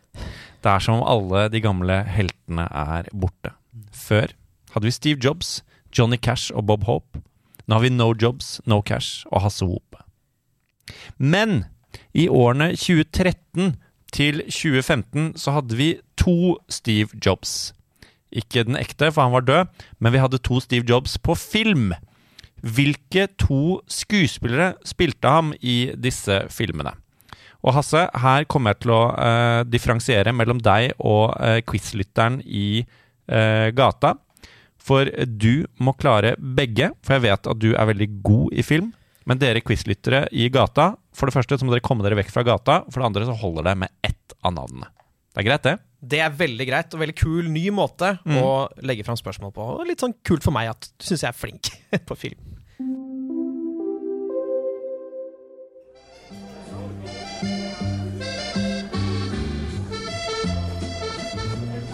Det 0.65 0.73
er 0.73 0.81
som 0.81 1.03
om 1.03 1.05
alle 1.05 1.49
de 1.53 1.61
gamle 1.61 1.99
heltene 2.09 2.65
er 2.73 3.09
borte. 3.13 3.53
Før 3.93 4.33
hadde 4.73 4.89
vi 4.89 4.95
Steve 4.97 5.21
Jobs, 5.21 5.59
Johnny 5.93 6.17
Cash 6.17 6.55
og 6.57 6.65
Bob 6.71 6.87
Hope. 6.89 7.21
Nå 7.69 7.77
har 7.77 7.85
vi 7.85 7.93
No 7.93 8.15
Jobs, 8.17 8.63
No 8.65 8.81
Cash 8.81 9.27
og 9.29 9.45
Hasse 9.45 9.69
Hope. 9.69 10.01
Men 11.21 11.67
i 12.17 12.31
årene 12.33 12.71
2013 12.77 13.77
til 14.15 14.41
2015 14.49 15.35
så 15.37 15.59
hadde 15.59 15.77
vi 15.77 15.91
to 16.17 16.57
Steve 16.73 17.13
Jobs. 17.21 17.75
Ikke 18.33 18.65
den 18.65 18.81
ekte, 18.81 19.13
for 19.13 19.27
han 19.29 19.37
var 19.37 19.45
død, 19.45 19.85
men 20.01 20.17
vi 20.17 20.23
hadde 20.23 20.41
to 20.43 20.61
Steve 20.65 20.89
Jobs 20.89 21.19
på 21.19 21.37
film. 21.37 21.93
Hvilke 22.65 23.29
to 23.37 23.83
skuespillere 23.85 24.75
spilte 24.89 25.29
ham 25.29 25.53
i 25.61 25.93
disse 26.01 26.47
filmene? 26.49 26.97
Og 27.65 27.73
Hasse, 27.79 28.03
her 28.21 28.45
kommer 28.51 28.75
jeg 28.75 28.85
til 28.85 28.93
å 28.93 29.03
uh, 29.15 29.63
differensiere 29.65 30.35
mellom 30.37 30.61
deg 30.63 30.93
og 31.01 31.33
uh, 31.39 31.61
quizlytteren 31.65 32.43
i 32.45 32.85
uh, 32.85 33.71
gata. 33.73 34.15
For 34.85 35.09
du 35.25 35.65
må 35.81 35.95
klare 35.97 36.35
begge, 36.37 36.91
for 37.01 37.17
jeg 37.17 37.25
vet 37.25 37.49
at 37.49 37.63
du 37.63 37.71
er 37.73 37.89
veldig 37.89 38.11
god 38.27 38.61
i 38.61 38.65
film. 38.67 38.93
Men 39.25 39.41
dere 39.41 39.65
quizlyttere 39.65 40.27
i 40.37 40.51
gata, 40.53 40.91
for 41.17 41.31
det 41.31 41.37
første 41.39 41.57
så 41.57 41.65
må 41.65 41.73
dere 41.73 41.85
komme 41.85 42.05
dere 42.05 42.19
vekk 42.19 42.35
fra 42.35 42.45
gata. 42.45 42.83
For 42.91 43.01
det 43.01 43.09
andre 43.09 43.29
så 43.31 43.39
holder 43.41 43.71
det 43.71 43.77
med 43.81 43.95
ett 44.05 44.37
av 44.45 44.53
navnene. 44.59 44.91
Det 45.33 45.41
er 45.41 45.49
greit, 45.49 45.65
det? 45.65 45.79
Det 46.05 46.21
er 46.21 46.37
veldig 46.37 46.67
greit 46.69 46.93
og 46.95 47.01
veldig 47.01 47.17
kul 47.17 47.49
ny 47.49 47.65
måte 47.75 48.13
å 48.29 48.51
legge 48.85 49.07
fram 49.07 49.17
spørsmål 49.19 49.55
på. 49.57 49.71
Og 49.81 49.89
litt 49.89 50.05
sånn 50.05 50.13
kult 50.27 50.45
for 50.45 50.55
meg 50.55 50.69
at 50.75 50.91
du 50.93 51.09
syns 51.09 51.25
jeg 51.25 51.33
er 51.33 51.39
flink 51.39 51.73
på 52.11 52.19
film. 52.27 52.54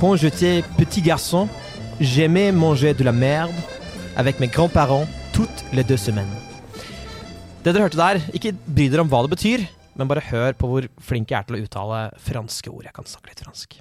Quand 0.01 0.17
j'étais 0.17 0.63
petit 0.79 1.03
garçon, 1.03 1.47
j'aimais 2.01 2.53
manger 2.53 2.95
de 2.95 3.05
la 3.05 3.13
merde 3.13 3.53
avec 4.17 4.41
mes 4.41 4.47
grands-parents 4.49 5.07
toutes 5.35 5.65
les 5.75 5.85
deux 5.85 5.99
semaines. 5.99 6.33
Det 7.61 7.75
dere 7.75 7.85
hørte 7.85 8.01
der, 8.01 8.23
ikke 8.33 8.55
bry 8.65 8.87
dere 8.89 9.05
om 9.05 9.11
hva 9.13 9.21
det 9.27 9.35
betyr, 9.35 9.67
men 10.01 10.09
bare 10.09 10.25
hør 10.31 10.57
på 10.57 10.71
hvor 10.71 10.89
flink 11.05 11.29
jeg 11.29 11.43
er 11.43 11.45
til 11.51 11.59
å 11.59 11.61
uttale 11.67 12.01
franske 12.17 12.73
ord. 12.73 12.87
Jeg 12.89 12.97
kan 12.97 13.11
snakke 13.13 13.29
litt 13.29 13.45
fransk. 13.45 13.77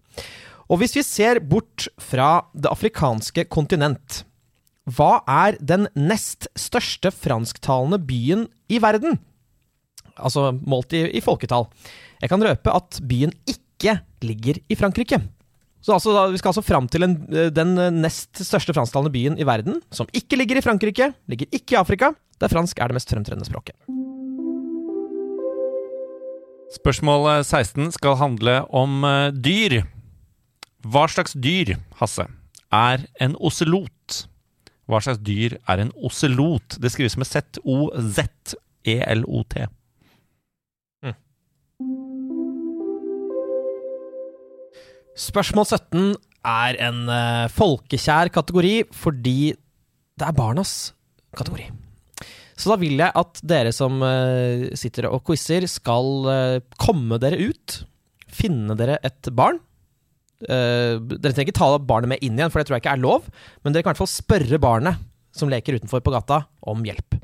Og 0.67 0.83
hvis 0.83 0.97
vi 0.99 1.05
ser 1.07 1.39
bort 1.39 1.88
fra 2.03 2.43
det 2.51 2.67
afrikanske 2.67 3.47
kontinent, 3.47 4.25
hva 4.91 5.23
er 5.23 5.55
den 5.63 5.88
nest 5.95 6.51
største 6.59 7.15
fransktalende 7.15 8.03
byen 8.03 8.49
i 8.67 8.83
verden? 8.83 9.21
Altså 10.19 10.49
målt 10.59 10.99
i, 10.99 11.05
i 11.15 11.23
folketall. 11.23 11.71
Jeg 12.19 12.35
kan 12.35 12.43
røpe 12.43 12.75
at 12.75 12.99
byen 13.07 13.31
ikke 13.47 14.01
ligger 14.27 14.59
i 14.67 14.75
Frankrike. 14.75 15.23
Så 15.79 15.95
altså, 15.95 16.12
da, 16.15 16.25
Vi 16.31 16.39
skal 16.41 16.51
altså 16.51 16.65
fram 16.65 16.88
til 16.91 17.05
en, 17.07 17.15
den 17.55 17.75
nest 18.01 18.41
største 18.43 18.75
fransktalende 18.75 19.13
byen 19.13 19.39
i 19.39 19.48
verden, 19.48 19.79
som 19.95 20.09
ikke 20.13 20.36
ligger 20.39 20.59
i 20.59 20.65
Frankrike, 20.65 21.13
ligger 21.31 21.48
ikke 21.55 21.77
i 21.77 21.79
Afrika, 21.79 22.12
der 22.39 22.51
fransk 22.51 22.79
er 22.79 22.88
det 22.91 22.98
mest 23.00 23.12
fremtredende 23.12 23.48
språket. 23.48 23.75
Spørsmål 26.69 27.43
16 27.43 27.91
skal 27.95 28.15
handle 28.19 28.59
om 28.75 29.03
eh, 29.07 29.31
dyr. 29.33 29.83
Hva 30.86 31.07
slags 31.12 31.33
dyr, 31.33 31.75
Hasse, 32.00 32.27
er 32.71 32.98
en 33.19 33.36
oselot? 33.41 34.29
Hva 34.89 35.00
slags 35.01 35.19
dyr 35.25 35.57
er 35.65 35.77
en 35.81 35.91
oselot? 35.98 36.77
Det 36.81 36.91
skrives 36.93 37.17
med 37.17 37.25
Z-O-Z-E-L-O-T. 37.27 38.55
Spørsmål 45.19 45.65
17 45.67 46.13
er 46.47 46.77
en 46.85 46.99
uh, 47.11 47.51
folkekjær 47.51 48.31
kategori 48.31 48.75
fordi 48.95 49.51
det 49.51 50.25
er 50.25 50.35
barnas 50.35 50.93
kategori. 51.35 51.67
Så 52.59 52.71
da 52.71 52.77
vil 52.79 52.99
jeg 52.99 53.15
at 53.19 53.41
dere 53.47 53.73
som 53.75 53.99
uh, 54.03 54.69
sitter 54.79 55.09
og 55.09 55.23
quizer, 55.27 55.67
skal 55.67 56.29
uh, 56.29 56.61
komme 56.79 57.19
dere 57.19 57.51
ut. 57.51 57.81
Finne 58.31 58.77
dere 58.79 58.99
et 59.03 59.31
barn. 59.35 59.59
Dere 60.39 61.19
trenger 61.33 61.49
ikke 61.49 61.57
ta 61.57 61.67
barnet 61.83 62.13
med 62.13 62.21
inn 62.23 62.38
igjen, 62.38 62.51
for 62.53 62.61
det 62.61 62.69
tror 62.69 62.77
jeg 62.77 62.85
ikke 62.85 62.93
er 62.95 63.01
lov. 63.03 63.25
Men 63.59 63.73
dere 63.73 63.83
kan 63.83 63.89
i 63.89 63.91
hvert 63.91 63.99
fall 64.05 64.11
spørre 64.11 64.59
barnet 64.61 65.01
som 65.35 65.51
leker 65.51 65.75
utenfor 65.75 65.99
på 66.05 66.13
gata, 66.13 66.45
om 66.63 66.85
hjelp. 66.85 67.17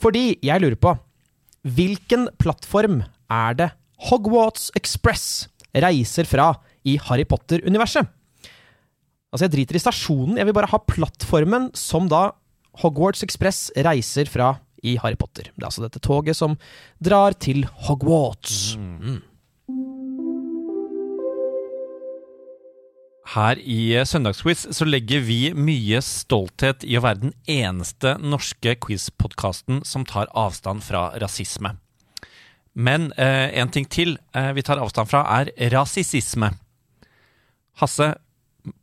Fordi 0.00 0.38
jeg 0.46 0.62
lurer 0.62 0.78
på 0.80 0.94
Hvilken 1.68 2.30
plattform 2.40 3.02
er 3.28 3.58
det 3.58 3.68
Hogwarts 4.08 4.70
Express 4.78 5.50
reiser 5.76 6.24
fra 6.24 6.54
i 6.88 6.96
Harry 7.08 7.26
Potter-universet? 7.28 8.08
Altså, 9.30 9.46
jeg 9.46 9.54
driter 9.54 9.78
i 9.78 9.82
stasjonen, 9.82 10.38
jeg 10.40 10.48
vil 10.48 10.56
bare 10.56 10.70
ha 10.72 10.82
plattformen 10.90 11.70
som 11.78 12.08
da 12.10 12.30
Hogwarts 12.82 13.22
Express 13.26 13.68
reiser 13.78 14.30
fra 14.30 14.56
i 14.82 14.96
Harry 15.02 15.18
Potter. 15.20 15.50
Det 15.54 15.62
er 15.62 15.68
altså 15.68 15.84
dette 15.84 16.02
toget 16.02 16.38
som 16.38 16.56
drar 17.02 17.36
til 17.38 17.66
Hogwarts. 17.86 18.76
Mm. 18.78 19.20
Her 23.30 23.60
i 23.62 23.92
eh, 23.94 24.06
Søndagsquiz 24.08 24.64
så 24.74 24.86
legger 24.88 25.22
vi 25.22 25.52
mye 25.54 26.00
stolthet 26.02 26.82
i 26.82 26.96
å 26.98 27.04
være 27.04 27.28
den 27.28 27.36
eneste 27.46 28.16
norske 28.18 28.74
quiz-podkasten 28.82 29.84
som 29.86 30.06
tar 30.08 30.30
avstand 30.34 30.82
fra 30.82 31.10
rasisme. 31.22 31.76
Men 32.74 33.10
eh, 33.18 33.52
en 33.60 33.70
ting 33.70 33.86
til 33.86 34.16
eh, 34.34 34.50
vi 34.56 34.64
tar 34.66 34.82
avstand 34.82 35.10
fra, 35.10 35.22
er 35.38 35.52
rasisisme. 35.74 36.50
Hasse, 37.78 38.14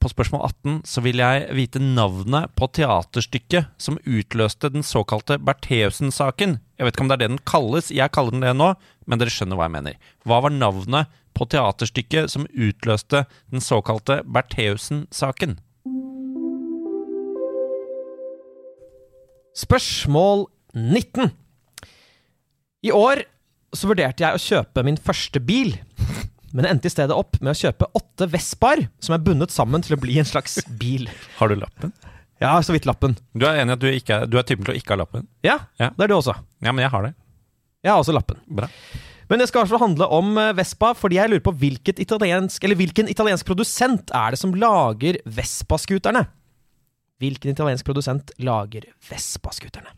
på 0.02 0.10
spørsmål 0.10 0.42
18 0.48 0.78
så 0.90 1.02
vil 1.06 1.22
jeg 1.22 1.44
vite 1.54 1.82
navnet 1.82 2.50
på 2.58 2.70
teaterstykket 2.74 3.70
som 3.82 4.00
utløste 4.10 4.72
den 4.74 4.86
såkalte 4.86 5.38
Bertheussen-saken. 5.38 6.58
Jeg 6.78 6.88
vet 6.88 6.96
ikke 6.96 7.06
om 7.06 7.12
det 7.12 7.18
er 7.18 7.24
det 7.24 7.30
den 7.36 7.46
kalles, 7.46 7.92
jeg 7.94 8.14
kaller 8.16 8.34
den 8.34 8.46
det 8.46 8.56
nå, 8.58 8.72
men 9.06 9.22
dere 9.22 9.34
skjønner 9.34 9.60
hva 9.60 9.68
jeg 9.68 9.76
mener. 9.78 10.02
Hva 10.26 10.42
var 10.46 10.56
navnet 10.56 11.14
på 11.38 11.46
teaterstykket 11.54 12.34
som 12.34 12.50
utløste 12.50 13.26
den 13.54 13.62
såkalte 13.62 14.24
Bertheussen-saken? 14.26 15.60
Spørsmål 19.58 20.48
19. 20.74 21.32
I 22.86 22.94
år 22.94 23.24
så 23.74 23.90
vurderte 23.90 24.24
jeg 24.24 24.38
å 24.38 24.42
kjøpe 24.42 24.84
min 24.86 25.00
første 25.02 25.42
bil, 25.44 25.74
men 26.56 26.68
endte 26.70 26.88
i 26.88 26.94
stedet 26.94 27.16
opp 27.16 27.40
med 27.44 27.52
å 27.54 27.58
kjøpe 27.60 27.90
åtte 27.98 28.28
Vespaer 28.32 28.86
som 29.04 29.16
er 29.18 29.24
bundet 29.24 29.52
sammen 29.54 29.84
til 29.84 29.98
å 29.98 30.00
bli 30.02 30.20
en 30.22 30.28
slags 30.28 30.60
bil. 30.80 31.08
Har 31.40 31.52
du 31.52 31.58
lappen? 31.60 31.92
Ja, 32.40 32.54
så 32.62 32.76
vidt 32.76 32.86
lappen. 32.86 33.16
Du 33.34 33.48
er 33.50 33.64
enig 33.64 33.74
at 33.78 33.82
du, 33.82 33.88
ikke 33.90 34.22
du 34.30 34.38
er 34.38 34.46
typen 34.46 34.68
til 34.68 34.76
å 34.76 34.78
ikke 34.78 34.94
ha 34.94 35.02
lappen? 35.02 35.26
Ja, 35.46 35.58
Ja. 35.82 35.90
det 35.98 36.06
er 36.06 36.12
du 36.14 36.18
også. 36.20 36.36
Ja, 36.62 36.72
men 36.72 36.84
jeg 36.86 36.94
har 36.94 37.08
det. 37.08 37.14
Jeg 37.84 37.92
har 37.94 38.02
også 38.04 38.14
lappen. 38.14 38.38
Bra. 38.46 38.70
Men 39.28 39.42
det 39.42 39.50
skal 39.50 39.66
fall 39.68 39.82
handle 39.82 40.08
om 40.14 40.38
eh, 40.40 40.54
Vespa, 40.56 40.94
fordi 40.96 41.18
jeg 41.18 41.32
lurer 41.34 41.44
på 41.44 41.56
hvilket 41.60 42.00
italiensk, 42.00 42.64
eller 42.64 42.80
hvilken 42.80 43.10
italiensk 43.12 43.48
produsent 43.50 44.14
er 44.16 44.32
det 44.36 44.40
som 44.40 44.54
lager 44.56 45.18
Vespa-skuterne? 45.26 46.28
Hvilken 47.20 47.52
italiensk 47.52 47.86
produsent 47.90 48.32
lager 48.40 48.86
Vespa-skuterne? 49.10 49.92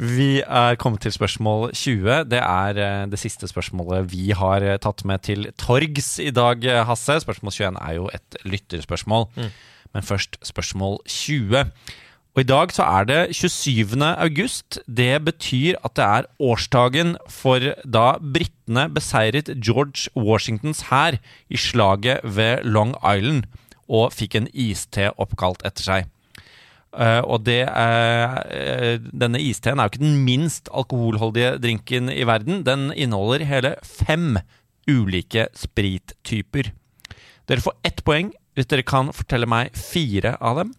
Vi 0.00 0.40
er 0.40 0.78
kommet 0.80 1.02
til 1.04 1.12
spørsmål 1.12 1.74
20. 1.76 2.24
Det 2.32 2.38
er 2.40 2.78
eh, 2.80 3.06
det 3.12 3.18
siste 3.20 3.44
spørsmålet 3.48 4.06
vi 4.08 4.30
har 4.32 4.64
eh, 4.64 4.78
tatt 4.80 5.02
med 5.04 5.20
til 5.26 5.50
torgs 5.60 6.14
i 6.24 6.30
dag, 6.32 6.64
eh, 6.64 6.86
Hasse. 6.88 7.18
Spørsmål 7.20 7.52
21 7.52 7.76
er 7.84 7.96
jo 7.98 8.06
et 8.08 8.38
lytterspørsmål. 8.48 9.26
Men 9.92 10.02
først 10.02 10.38
spørsmål 10.40 11.02
20. 11.04 11.68
Og 12.34 12.40
i 12.40 12.48
dag 12.48 12.72
så 12.72 12.86
er 12.86 13.04
det 13.04 13.36
27. 13.36 14.00
august. 14.16 14.78
Det 14.88 15.24
betyr 15.24 15.76
at 15.84 15.96
det 15.96 16.04
er 16.04 16.28
årsdagen 16.40 17.16
for 17.28 17.60
da 17.84 18.06
britene 18.22 18.86
beseiret 18.88 19.52
George 19.60 20.08
Washingtons 20.16 20.80
hær 20.88 21.18
i 21.50 21.60
slaget 21.60 22.24
ved 22.24 22.64
Long 22.64 22.96
Island 23.04 23.44
og 23.90 24.14
fikk 24.16 24.38
en 24.38 24.48
iste 24.54 25.10
oppkalt 25.18 25.60
etter 25.66 25.84
seg. 25.84 26.08
Eh, 26.90 27.20
og 27.22 27.44
det 27.46 27.62
eh, 27.70 28.96
denne 28.98 29.38
isteen 29.38 29.78
er 29.78 29.86
jo 29.86 29.92
ikke 29.92 30.02
den 30.02 30.24
minst 30.26 30.70
alkoholholdige 30.74 31.54
drinken 31.62 32.10
i 32.10 32.24
verden. 32.26 32.64
Den 32.66 32.90
inneholder 32.90 33.46
hele 33.46 33.76
fem 33.86 34.40
ulike 34.90 35.46
sprittyper. 35.54 36.72
Dere 37.46 37.62
får 37.62 37.76
ett 37.86 38.02
poeng 38.06 38.32
hvis 38.58 38.66
dere 38.70 38.86
kan 38.86 39.12
fortelle 39.14 39.46
meg 39.46 39.76
fire 39.78 40.34
av 40.42 40.58
dem, 40.58 40.72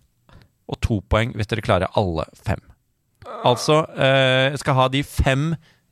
og 0.68 0.80
to 0.84 1.00
poeng 1.08 1.32
hvis 1.38 1.48
dere 1.52 1.64
klarer 1.64 1.94
alle 2.00 2.26
fem. 2.36 2.60
Altså, 3.48 3.86
uh, 3.96 4.52
jeg 4.52 4.60
skal 4.60 4.76
ha 4.76 4.88
de 4.92 5.02
fem 5.08 5.46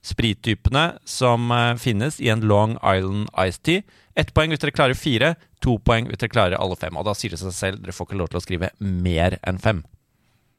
sprittypene 0.05 0.83
som 1.07 1.51
finnes 1.79 2.19
i 2.23 2.29
en 2.31 2.43
Long 2.47 2.77
Island 2.79 3.27
Iced 3.35 3.63
Tea. 3.67 3.83
Ett 4.19 4.31
poeng 4.35 4.51
hvis 4.51 4.61
dere 4.63 4.75
klarer 4.75 4.99
fire, 4.99 5.33
to 5.63 5.77
poeng 5.83 6.07
hvis 6.07 6.19
dere 6.21 6.31
klarer 6.31 6.59
alle 6.59 6.77
fem. 6.79 6.95
Og 6.99 7.07
da 7.07 7.15
sier 7.15 7.35
det 7.35 7.41
seg 7.41 7.55
selv, 7.55 7.81
dere 7.83 7.95
får 7.95 8.07
ikke 8.07 8.19
lov 8.19 8.31
til 8.31 8.39
å 8.39 8.43
skrive 8.43 8.71
mer 8.79 9.37
enn 9.47 9.59
fem. 9.63 9.83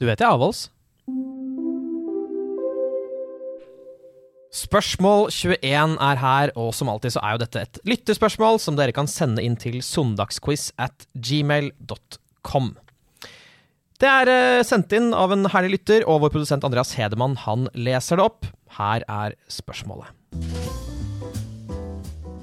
Du 0.01 0.07
vet 0.09 0.17
jeg 0.17 0.25
er 0.25 0.33
avholds. 0.33 0.71
Spørsmål 4.51 5.29
21 5.31 5.99
er 6.03 6.19
her, 6.19 6.53
og 6.59 6.73
som 6.75 6.89
alltid 6.91 7.15
så 7.15 7.21
er 7.23 7.37
jo 7.37 7.43
dette 7.45 7.61
et 7.67 7.81
lyttespørsmål 7.87 8.59
som 8.65 8.79
dere 8.79 8.95
kan 8.97 9.07
sende 9.11 9.45
inn 9.45 9.59
til 9.61 9.79
søndagsquiz 9.85 10.71
at 10.81 11.05
gmail.com. 11.15 12.73
Det 14.01 14.09
er 14.09 14.33
eh, 14.33 14.65
sendt 14.65 14.97
inn 14.97 15.13
av 15.13 15.37
en 15.37 15.45
herlig 15.53 15.77
lytter, 15.77 16.09
og 16.09 16.25
vår 16.25 16.33
produsent 16.33 16.65
Andreas 16.65 16.97
Hedemann 16.97 17.37
han 17.45 17.69
leser 17.77 18.17
det 18.17 18.27
opp. 18.27 18.49
Her 18.81 19.05
er 19.05 19.37
spørsmålet. 19.53 20.17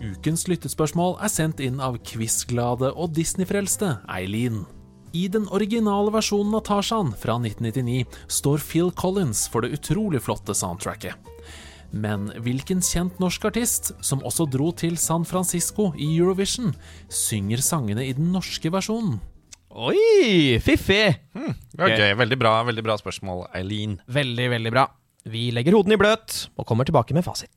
Ukens 0.05 0.45
lyttespørsmål 0.47 1.17
er 1.25 1.33
sendt 1.33 1.59
inn 1.65 1.81
av 1.81 1.97
quizglade 2.05 2.93
og 2.93 3.17
Disney-frelste 3.17 3.97
Eileen. 4.05 4.67
I 5.17 5.27
den 5.31 5.47
originale 5.55 6.11
versjonen 6.13 6.53
av 6.59 6.65
Tarzan 6.67 7.13
fra 7.17 7.37
1999 7.39 8.03
står 8.27 8.61
Phil 8.61 8.91
Collins 8.91 9.47
for 9.49 9.63
det 9.63 9.77
utrolig 9.77 10.21
flotte 10.21 10.53
soundtracket. 10.57 11.15
Men 11.95 12.27
hvilken 12.43 12.83
kjent 12.83 13.17
norsk 13.23 13.47
artist, 13.49 13.93
som 14.03 14.21
også 14.27 14.45
dro 14.51 14.69
til 14.77 14.97
San 15.01 15.25
Francisco 15.25 15.89
i 15.95 16.09
Eurovision, 16.17 16.75
synger 17.07 17.63
sangene 17.63 18.05
i 18.05 18.13
den 18.17 18.29
norske 18.35 18.69
versjonen? 18.73 19.17
Oi, 19.77 20.59
fiffig! 20.63 21.15
Hmm, 21.37 21.55
okay. 21.79 21.97
gøy. 21.97 22.13
Veldig 22.21 22.41
bra, 22.43 22.53
veldig 22.67 22.85
bra 22.85 22.97
spørsmål, 23.01 23.47
Eileen. 23.57 23.97
Veldig, 24.11 24.49
veldig 24.57 24.73
bra. 24.75 24.89
Vi 25.27 25.49
legger 25.55 25.79
hodene 25.79 25.97
i 25.97 26.01
bløt 26.01 26.43
og 26.57 26.67
kommer 26.67 26.87
tilbake 26.87 27.15
med 27.17 27.25
fasit. 27.25 27.56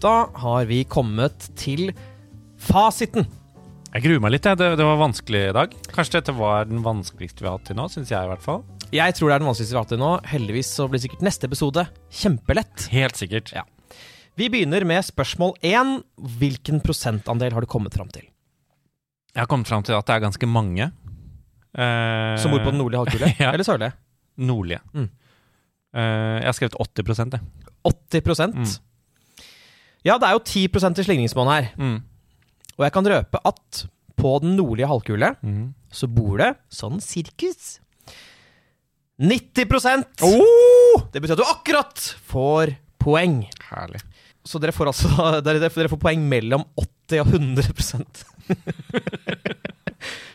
Da 0.00 0.14
har 0.42 0.64
vi 0.70 0.82
kommet 0.88 1.50
til 1.60 1.90
fasiten. 2.60 3.26
Jeg 3.90 4.04
gruer 4.04 4.22
meg 4.22 4.32
litt. 4.36 4.46
Det, 4.46 4.68
det 4.78 4.86
var 4.86 5.00
vanskelig 5.00 5.42
i 5.50 5.54
dag. 5.56 5.72
Kanskje 5.92 6.20
dette 6.20 6.34
var 6.38 6.68
den 6.70 6.80
vanskeligste 6.84 7.42
vi 7.44 7.50
har 7.50 7.58
hatt 7.58 7.66
til 7.68 7.76
nå, 7.78 7.88
syns 7.92 8.12
jeg 8.12 8.22
i 8.28 8.30
hvert 8.30 8.44
fall. 8.44 8.62
Jeg 8.94 9.14
tror 9.18 9.30
det 9.30 9.34
er 9.36 9.42
den 9.42 9.50
vanskeligste 9.50 9.74
vi 9.74 9.78
har 9.80 9.84
hatt 9.86 9.92
til 9.94 10.02
nå. 10.02 10.10
Heldigvis 10.30 10.70
så 10.78 10.86
blir 10.90 11.02
sikkert 11.02 11.24
neste 11.26 11.50
episode 11.50 11.84
kjempelett. 12.22 12.86
Helt 12.94 13.18
sikkert. 13.20 13.52
Ja. 13.54 13.66
Vi 14.38 14.48
begynner 14.52 14.86
med 14.88 15.04
spørsmål 15.04 15.56
én. 15.66 15.96
Hvilken 16.40 16.80
prosentandel 16.84 17.52
har 17.56 17.66
du 17.66 17.70
kommet 17.70 17.94
fram 17.98 18.08
til? 18.14 18.24
Jeg 19.34 19.42
har 19.44 19.50
kommet 19.50 19.68
fram 19.70 19.84
til 19.86 19.94
at 19.98 20.06
det 20.08 20.16
er 20.16 20.24
ganske 20.24 20.48
mange. 20.50 20.88
Eh, 21.70 22.36
Som 22.40 22.54
bor 22.54 22.64
på 22.64 22.72
den 22.72 22.80
nordlige 22.80 23.04
halvkule? 23.04 23.34
Ja. 23.42 23.52
Eller 23.52 23.66
sørlige? 23.66 23.92
Nordlige. 24.40 24.80
Mm. 24.94 25.10
Eh, 25.94 26.36
jeg 26.40 26.46
har 26.48 26.56
skrevet 26.56 26.78
80 26.78 27.32
jeg. 27.34 27.40
80 27.84 28.54
Mm. 28.54 28.78
Ja, 30.04 30.16
det 30.18 30.28
er 30.28 30.32
jo 30.36 30.40
10 30.44 30.64
i 31.00 31.04
slingringsmonn 31.04 31.50
her. 31.50 31.70
Mm. 31.76 31.98
Og 32.78 32.84
jeg 32.86 32.92
kan 32.92 33.04
røpe 33.10 33.40
at 33.44 33.86
på 34.16 34.34
den 34.42 34.56
nordlige 34.56 34.88
halvkule 34.88 35.34
Mm. 35.42 35.74
så 35.92 36.06
bor 36.08 36.36
det 36.38 36.54
sånn 36.70 37.00
sirkus 37.00 37.78
90% 39.20 40.22
Oh! 40.24 41.02
Det 41.12 41.20
betyr 41.20 41.32
at 41.36 41.40
du 41.40 41.44
akkurat 41.44 41.98
får 42.30 42.74
poeng. 43.00 43.42
Herlig. 43.70 44.00
Så 44.44 44.60
dere 44.60 44.72
får 44.72 44.88
altså 44.92 45.08
dere, 45.44 45.60
dere 45.60 45.88
får 45.92 46.00
poeng 46.00 46.22
mellom 46.28 46.64
80 46.80 47.20
og 47.20 47.26
100% 47.36 48.24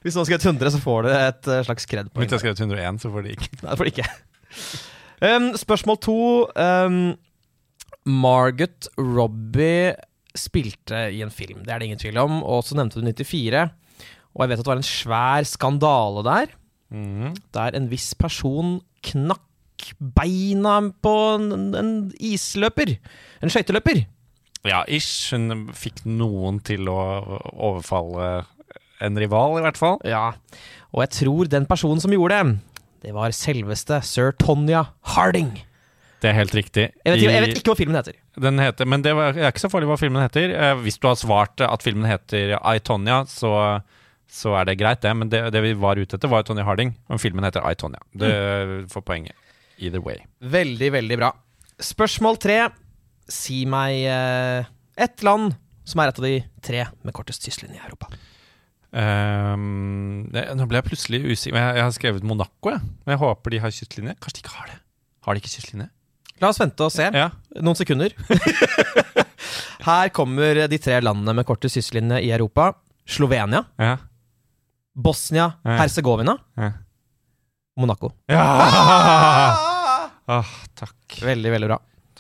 Hvis 0.06 0.14
noen 0.14 0.22
har 0.22 0.28
skrevet 0.30 0.46
100, 0.46 0.74
så 0.76 0.82
får 0.84 1.08
du 1.08 1.10
et 1.16 1.48
eh, 1.50 1.64
slags 1.66 1.88
kred-poeng. 1.90 2.22
Hvis 2.22 2.30
jeg 2.30 2.38
har 2.38 2.44
skrevet 2.44 2.62
101, 2.62 3.00
så 3.02 3.10
får 3.10 3.26
de 3.26 3.32
ikke. 3.34 3.50
Nei, 3.64 3.70
det 3.72 3.78
får 3.80 3.88
de 3.88 3.94
ikke. 3.96 4.10
Um, 5.22 5.52
spørsmål 5.58 6.00
to. 6.04 6.16
Um, 6.56 7.16
Margot 8.06 8.88
Robbie 9.00 9.94
spilte 10.36 11.06
i 11.16 11.22
en 11.24 11.32
film, 11.32 11.64
det 11.64 11.72
er 11.74 11.80
det 11.80 11.88
ingen 11.90 12.02
tvil 12.02 12.18
om. 12.22 12.42
Og 12.44 12.64
så 12.68 12.76
nevnte 12.78 13.00
du 13.02 13.08
94. 13.08 13.64
Og 14.36 14.44
jeg 14.44 14.50
vet 14.52 14.60
at 14.60 14.66
det 14.68 14.72
var 14.74 14.82
en 14.82 14.90
svær 14.92 15.48
skandale 15.50 16.24
der, 16.28 16.54
Mm. 16.92 17.34
der 17.52 17.74
en 17.76 17.88
viss 17.90 18.14
person 18.14 18.76
knakk 19.04 19.42
beina 20.16 20.76
på 21.02 21.14
en, 21.36 21.74
en 21.76 21.90
isløper. 22.20 22.98
En 23.42 23.50
skøyteløper. 23.50 24.04
Ja, 24.66 24.84
ish. 24.88 25.32
Hun 25.34 25.72
fikk 25.74 26.04
noen 26.06 26.60
til 26.64 26.86
å 26.88 26.96
overfalle 27.54 28.46
en 29.02 29.18
rival, 29.20 29.58
i 29.58 29.66
hvert 29.66 29.78
fall. 29.82 29.98
Ja, 30.06 30.34
og 30.94 31.02
jeg 31.04 31.10
tror 31.18 31.50
den 31.52 31.66
personen 31.66 32.00
som 32.02 32.14
gjorde 32.14 32.38
det, 32.38 32.60
det 33.06 33.14
var 33.14 33.34
selveste 33.38 34.00
sir 34.06 34.34
Tonya 34.42 34.88
Harding. 35.14 35.52
Det 36.24 36.32
er 36.32 36.38
helt 36.40 36.56
riktig. 36.58 36.86
Jeg 37.06 37.14
vet, 37.14 37.22
jeg 37.22 37.42
vet 37.44 37.60
ikke 37.60 37.70
hva 37.70 37.78
filmen 37.78 37.98
heter. 38.00 38.16
Den 38.42 38.58
heter, 38.58 38.88
men 38.90 39.04
det 39.06 39.14
var, 39.14 39.36
er 39.38 39.52
ikke 39.52 39.62
så 39.62 39.70
farlig 39.70 39.90
hva 39.92 39.98
filmen 40.02 40.24
heter. 40.24 40.56
Eh, 40.58 40.74
hvis 40.82 40.98
du 40.98 41.06
har 41.06 41.20
svart 41.20 41.62
at 41.62 41.86
filmen 41.86 42.08
heter 42.10 42.56
I, 42.58 42.80
Tonya, 42.82 43.20
så, 43.30 43.52
så 44.26 44.56
er 44.58 44.72
det 44.72 44.78
greit, 44.80 45.04
det. 45.06 45.12
Men 45.14 45.30
det, 45.30 45.44
det 45.54 45.62
vi 45.62 45.76
var 45.78 46.02
ute 46.02 46.18
etter, 46.18 46.32
var 46.32 46.48
Tonja 46.48 46.66
Harding, 46.66 46.96
og 47.12 47.22
filmen 47.22 47.46
heter 47.46 47.62
I, 47.62 47.78
Tonya. 47.78 48.02
Det 48.18 48.32
får 48.90 49.06
poenget. 49.06 49.38
Either 49.78 50.02
way. 50.02 50.24
Veldig, 50.42 50.90
veldig 50.98 51.20
bra. 51.22 51.34
Spørsmål 51.84 52.42
tre. 52.42 52.62
Si 53.30 53.62
meg 53.70 54.08
eh, 54.10 54.72
ett 55.06 55.22
land 55.26 55.54
som 55.86 56.02
er 56.02 56.10
et 56.10 56.24
av 56.24 56.26
de 56.26 56.38
tre 56.66 56.88
med 57.06 57.14
kortest 57.14 57.46
kystlinje 57.46 57.78
i 57.78 57.86
Europa. 57.86 58.10
Ehm, 58.96 60.30
det, 60.32 60.46
nå 60.56 60.66
ble 60.72 60.80
jeg 60.80 60.88
plutselig 60.88 61.20
usikker. 61.28 61.58
Jeg, 61.60 61.76
jeg 61.80 61.84
har 61.86 61.94
skrevet 61.96 62.24
Monaco, 62.28 62.72
jeg. 62.72 62.82
Men 63.06 63.16
jeg 63.16 63.22
håper 63.22 63.54
de 63.56 63.60
har 63.66 63.74
kystlinje. 63.76 64.16
Kanskje 64.24 64.40
de 64.40 64.44
ikke 64.46 64.56
har 64.56 64.70
det? 64.72 64.78
Har 65.28 65.36
de 65.36 65.42
ikke 65.44 65.52
kystlinje? 65.56 65.90
La 66.44 66.50
oss 66.52 66.60
vente 66.60 66.84
og 66.88 66.92
se. 66.92 67.08
Ja. 67.16 67.30
Noen 67.64 67.78
sekunder. 67.80 68.16
Her 69.86 70.10
kommer 70.16 70.64
de 70.72 70.80
tre 70.82 70.98
landene 71.04 71.36
med 71.38 71.48
kortest 71.48 71.78
kystlinje 71.80 72.22
i 72.26 72.32
Europa. 72.36 72.72
Slovenia, 73.08 73.64
Ja. 73.80 73.98
Bosnia, 74.96 75.50
Ja. 75.68 75.76
Ja. 76.58 76.72
Monaco. 77.78 78.14
ja. 78.32 78.44
Ah, 80.26 80.48
takk. 80.74 81.20
Veldig, 81.22 81.52
veldig 81.54 81.68
bra. 81.70 81.76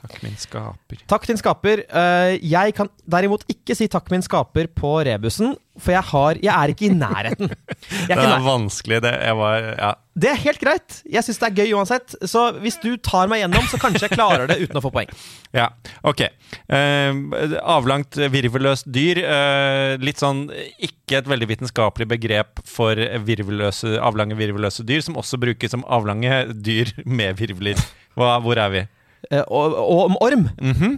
Takk, 0.05 0.21
min 0.23 0.35
skaper. 0.37 0.99
Takk, 1.09 1.27
din 1.29 1.39
skaper. 1.41 1.81
Eh, 1.89 2.37
jeg 2.45 2.73
kan 2.77 2.89
derimot 3.09 3.45
ikke 3.49 3.73
si 3.77 3.87
takk, 3.89 4.09
min 4.13 4.21
skaper, 4.25 4.67
på 4.77 4.91
rebusen, 5.07 5.55
for 5.81 5.91
jeg, 5.91 6.05
har, 6.07 6.37
jeg 6.39 6.53
er 6.53 6.71
ikke 6.71 6.85
i 6.87 6.95
nærheten. 6.95 7.49
Er 8.05 8.07
Det 8.07 8.15
er 8.15 8.29
nær. 8.29 8.43
vanskelig. 8.45 9.01
Det, 9.03 9.13
var 9.37 9.65
Ja. 9.75 9.89
Det 10.15 10.29
er 10.31 10.37
helt 10.45 10.61
greit. 10.61 10.99
Jeg 11.11 11.25
syns 11.25 11.41
det 11.41 11.47
er 11.49 11.57
gøy 11.59 11.73
uansett. 11.75 12.13
Så 12.23 12.45
hvis 12.63 12.77
du 12.79 12.95
tar 13.03 13.27
meg 13.27 13.41
gjennom, 13.41 13.65
så 13.67 13.79
kanskje 13.81 14.05
jeg 14.07 14.13
klarer 14.15 14.47
det 14.47 14.55
uten 14.61 14.79
å 14.79 14.83
få 14.85 14.91
poeng. 14.93 15.09
Ja, 15.55 15.69
ok. 16.03 16.21
Uh, 16.67 17.35
avlangt 17.63 18.17
virvelløst 18.31 18.87
dyr. 18.91 19.21
Uh, 19.23 19.95
litt 20.03 20.19
sånn 20.19 20.45
ikke 20.83 21.21
et 21.21 21.29
veldig 21.31 21.47
vitenskapelig 21.53 22.07
begrep 22.11 22.59
for 22.67 22.99
virveløse, 23.27 23.95
avlange 24.03 24.35
virvelløse 24.39 24.83
dyr, 24.87 25.03
som 25.05 25.15
også 25.19 25.39
brukes 25.39 25.71
som 25.75 25.85
avlange 25.87 26.41
dyr 26.55 26.91
med 27.07 27.39
virvler. 27.39 27.79
Hva, 28.15 28.37
hvor 28.43 28.59
er 28.59 28.71
vi? 28.73 28.83
Eh, 29.31 29.43
og, 29.47 29.73
og 29.73 30.05
om 30.05 30.17
orm. 30.21 30.49
Mm 30.61 30.73
-hmm. 30.73 30.95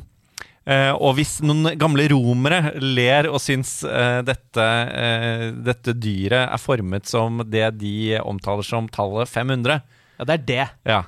Uh, 0.67 0.91
og 0.99 1.13
hvis 1.15 1.37
noen 1.47 1.77
gamle 1.79 2.09
romere 2.11 2.73
ler 2.83 3.29
og 3.31 3.39
syns 3.39 3.85
uh, 3.87 4.19
dette, 4.27 4.63
uh, 4.65 5.45
dette 5.63 5.93
dyret 5.95 6.41
er 6.51 6.59
formet 6.59 7.07
som 7.07 7.39
det 7.47 7.69
de 7.79 8.17
omtaler 8.19 8.67
som 8.67 8.89
tallet 8.91 9.31
500, 9.31 9.79
Ja, 10.17 10.25
det 10.25 10.33
er 10.33 10.43
det. 10.47 10.67
ja. 10.89 11.03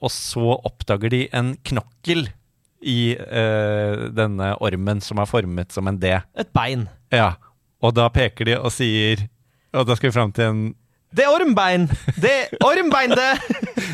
Og 0.00 0.08
så 0.10 0.54
oppdager 0.64 1.10
de 1.12 1.28
en 1.36 1.50
knokkel 1.62 2.30
i 2.80 3.12
denne 4.16 4.46
ormen 4.64 5.02
som 5.04 5.20
er 5.20 5.28
formet 5.28 5.72
som 5.72 5.86
en 5.86 5.98
D. 6.00 6.14
Et 6.34 6.52
bein. 6.56 6.86
Ja. 7.12 7.34
Og 7.84 7.92
da 7.92 8.08
peker 8.08 8.48
de 8.48 8.56
og 8.56 8.72
sier 8.72 9.28
Og 9.76 9.84
da 9.84 9.92
skal 9.94 10.08
vi 10.08 10.16
fram 10.16 10.32
til 10.32 10.48
en 10.48 10.62
Det 11.14 11.24
er 11.24 11.30
ormbein! 11.30 11.86
Det 12.20 12.32
er 12.32 12.64
ormbein, 12.64 13.10
det! 13.14 13.30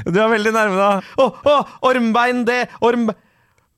Du 0.09 0.19
er 0.21 0.31
veldig 0.33 0.53
nærme, 0.55 0.77
da! 0.79 1.01
Å, 1.21 1.27
å, 1.45 1.57
ormbein, 1.91 2.45
det 2.49 2.57
er 2.65 2.79
orm... 2.81 3.11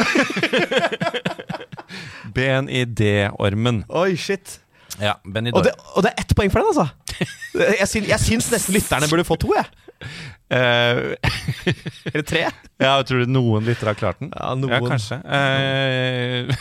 Ben 2.36 2.70
i 2.72 2.86
D-ormen. 2.88 3.82
Oi, 3.89 4.15
shit. 4.15 4.60
Ja, 5.02 5.17
Og 5.26 5.63
det, 5.65 5.74
og 5.96 6.04
det 6.06 6.12
er 6.12 6.22
ett 6.22 6.36
poeng 6.38 6.52
for 6.54 6.62
den, 6.62 6.70
altså. 6.72 6.88
Jeg 7.82 7.88
syns, 7.89 8.08
jeg 8.08 8.20
syns 8.24 8.48
nesten 8.54 8.76
lytterne 8.78 9.10
burde 9.12 9.26
få 9.28 9.36
to, 9.41 9.52
jeg. 9.58 9.67
Eh, 10.51 10.97
det 12.11 12.23
tre. 12.27 12.47
ja, 12.85 12.95
tror 13.07 13.23
du 13.23 13.31
noen 13.31 13.67
lyttere 13.67 13.93
har 13.93 13.99
klart 13.99 14.19
den? 14.19 14.33
Ja, 14.35 14.51
noen. 14.57 14.73
Ja, 14.75 14.81
kanskje. 14.83 15.19
Uh, 15.23 16.51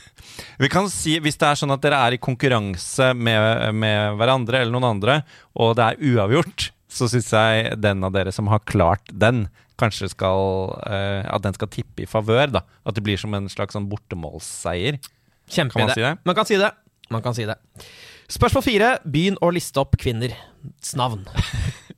vi 0.62 0.70
kan 0.72 0.88
si, 0.92 1.18
Hvis 1.20 1.36
det 1.40 1.50
er 1.50 1.60
sånn 1.60 1.74
at 1.74 1.82
dere 1.84 2.00
er 2.06 2.16
i 2.16 2.22
konkurranse 2.22 3.10
med, 3.16 3.74
med 3.76 4.16
hverandre 4.20 4.62
eller 4.62 4.72
noen 4.72 4.94
andre, 4.94 5.18
og 5.60 5.74
det 5.78 5.90
er 5.90 6.14
uavgjort, 6.14 6.70
så 6.94 7.10
syns 7.10 7.32
jeg 7.34 7.76
den 7.82 8.06
av 8.06 8.14
dere 8.14 8.32
som 8.32 8.48
har 8.52 8.62
klart 8.70 9.12
den, 9.12 9.48
kanskje 9.80 10.06
skal 10.12 10.70
eh, 10.86 11.24
At 11.26 11.42
den 11.42 11.56
skal 11.56 11.70
tippe 11.72 12.04
i 12.04 12.08
favør. 12.08 12.52
da 12.54 12.62
At 12.86 12.94
det 12.94 13.02
blir 13.02 13.18
som 13.20 13.34
en 13.34 13.48
slags 13.50 13.74
sånn 13.74 13.88
bortemålsseier. 13.90 15.00
Kjempeidé. 15.50 15.74
Kan 15.74 15.90
man 15.90 15.96
si 15.98 16.04
det? 16.04 16.14
Man 16.24 16.38
kan 16.38 16.48
si 16.48 16.60
det. 16.60 16.70
Man 17.10 17.24
kan 17.24 17.36
si 17.36 17.48
det. 17.48 17.58
Spørsmål 18.30 18.64
fire. 18.64 18.92
Begynn 19.04 19.40
å 19.42 19.50
liste 19.52 19.82
opp 19.82 19.98
kvinners 20.00 20.94
navn. 20.96 21.26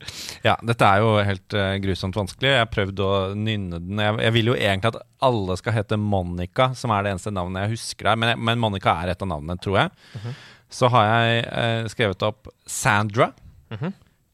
Ja, 0.47 0.55
dette 0.63 0.87
er 0.87 1.03
jo 1.03 1.15
helt 1.27 1.57
uh, 1.57 1.75
grusomt 1.83 2.17
vanskelig. 2.19 2.51
Jeg 2.53 2.63
har 2.63 2.69
prøvd 2.71 3.01
å 3.03 3.13
nynne 3.35 3.81
den. 3.83 4.03
Jeg, 4.03 4.19
jeg 4.27 4.35
vil 4.37 4.51
jo 4.53 4.59
egentlig 4.59 4.93
at 4.93 5.01
alle 5.27 5.57
skal 5.59 5.75
hete 5.75 5.99
Monica, 5.99 6.69
som 6.79 6.93
er 6.95 7.03
det 7.03 7.15
eneste 7.15 7.33
navnet 7.35 7.65
jeg 7.65 7.77
husker 7.77 8.11
der. 8.11 8.21
Men, 8.23 8.35
men 8.47 8.61
Monica 8.63 8.95
er 9.01 9.15
et 9.15 9.25
av 9.25 9.31
navnene, 9.33 9.59
tror 9.63 9.81
jeg. 9.81 10.37
Så 10.77 10.91
har 10.93 11.09
jeg 11.09 11.43
uh, 11.49 11.89
skrevet 11.91 12.27
opp 12.27 12.53
Sandra. 12.69 13.33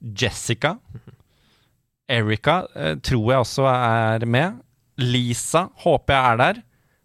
Jessica. 0.02 0.76
Erica 2.12 2.58
uh, 2.74 2.94
tror 3.00 3.32
jeg 3.32 3.46
også 3.46 3.66
er 3.70 4.28
med. 4.28 4.60
Lisa 5.00 5.68
håper 5.84 6.18
jeg 6.18 6.32
er 6.34 6.42
der. 6.42 6.62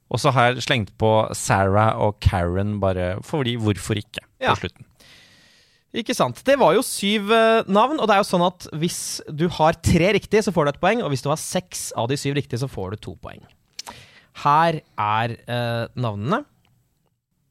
Og 0.07 0.21
så 0.23 0.31
har 0.31 0.51
jeg 0.51 0.63
slengt 0.63 0.93
på 0.99 1.11
Sarah 1.35 1.97
og 1.99 2.19
Karen, 2.23 2.77
bare 2.79 3.17
fordi 3.27 3.57
hvorfor 3.59 3.99
ikke? 3.99 4.23
Ja. 4.39 4.53
På 4.53 4.61
slutten. 4.61 4.87
Ikke 5.95 6.15
sant. 6.15 6.41
Det 6.45 6.57
var 6.59 6.75
jo 6.75 6.83
syv 6.83 7.31
eh, 7.31 7.67
navn, 7.71 7.99
og 7.99 8.09
det 8.09 8.17
er 8.17 8.21
jo 8.21 8.27
sånn 8.27 8.43
at 8.47 8.67
hvis 8.75 8.99
du 9.31 9.47
har 9.55 9.79
tre 9.79 10.11
riktige, 10.17 10.43
så 10.43 10.51
får 10.51 10.67
du 10.67 10.73
et 10.73 10.81
poeng, 10.83 11.03
og 11.03 11.13
hvis 11.13 11.23
du 11.23 11.31
har 11.31 11.39
seks 11.39 11.89
av 11.97 12.09
de 12.11 12.19
syv 12.19 12.35
riktige, 12.37 12.59
så 12.59 12.69
får 12.71 12.93
du 12.95 13.07
to 13.07 13.15
poeng. 13.23 13.41
Her 14.43 14.81
er 14.83 15.33
uh, 15.47 15.87
navnene. 15.97 16.43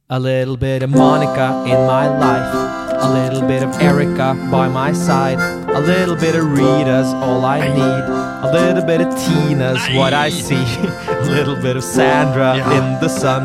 A 0.08 0.20
little 0.20 0.56
bit 0.56 0.84
of 0.84 0.90
Monica 0.90 1.64
in 1.66 1.80
my 1.88 2.06
life. 2.06 2.54
A 3.02 3.10
little 3.12 3.42
bit 3.48 3.64
of 3.64 3.74
Erica 3.80 4.34
by 4.52 4.68
my 4.68 4.92
side. 4.92 5.40
A 5.74 5.80
little 5.80 6.14
bit 6.14 6.36
of 6.36 6.44
Rita's 6.52 7.12
all 7.14 7.44
I 7.44 7.58
need. 7.74 8.25
A 8.42 8.52
little 8.52 8.84
bit 8.84 9.00
of 9.00 9.08
Tina's 9.16 9.80
what 9.94 10.12
I 10.12 10.28
see. 10.28 10.54
A 11.08 11.24
little 11.24 11.56
bit 11.56 11.76
of 11.76 11.82
Sandra 11.82 12.54
in 12.76 13.00
the 13.00 13.08
sun. 13.08 13.42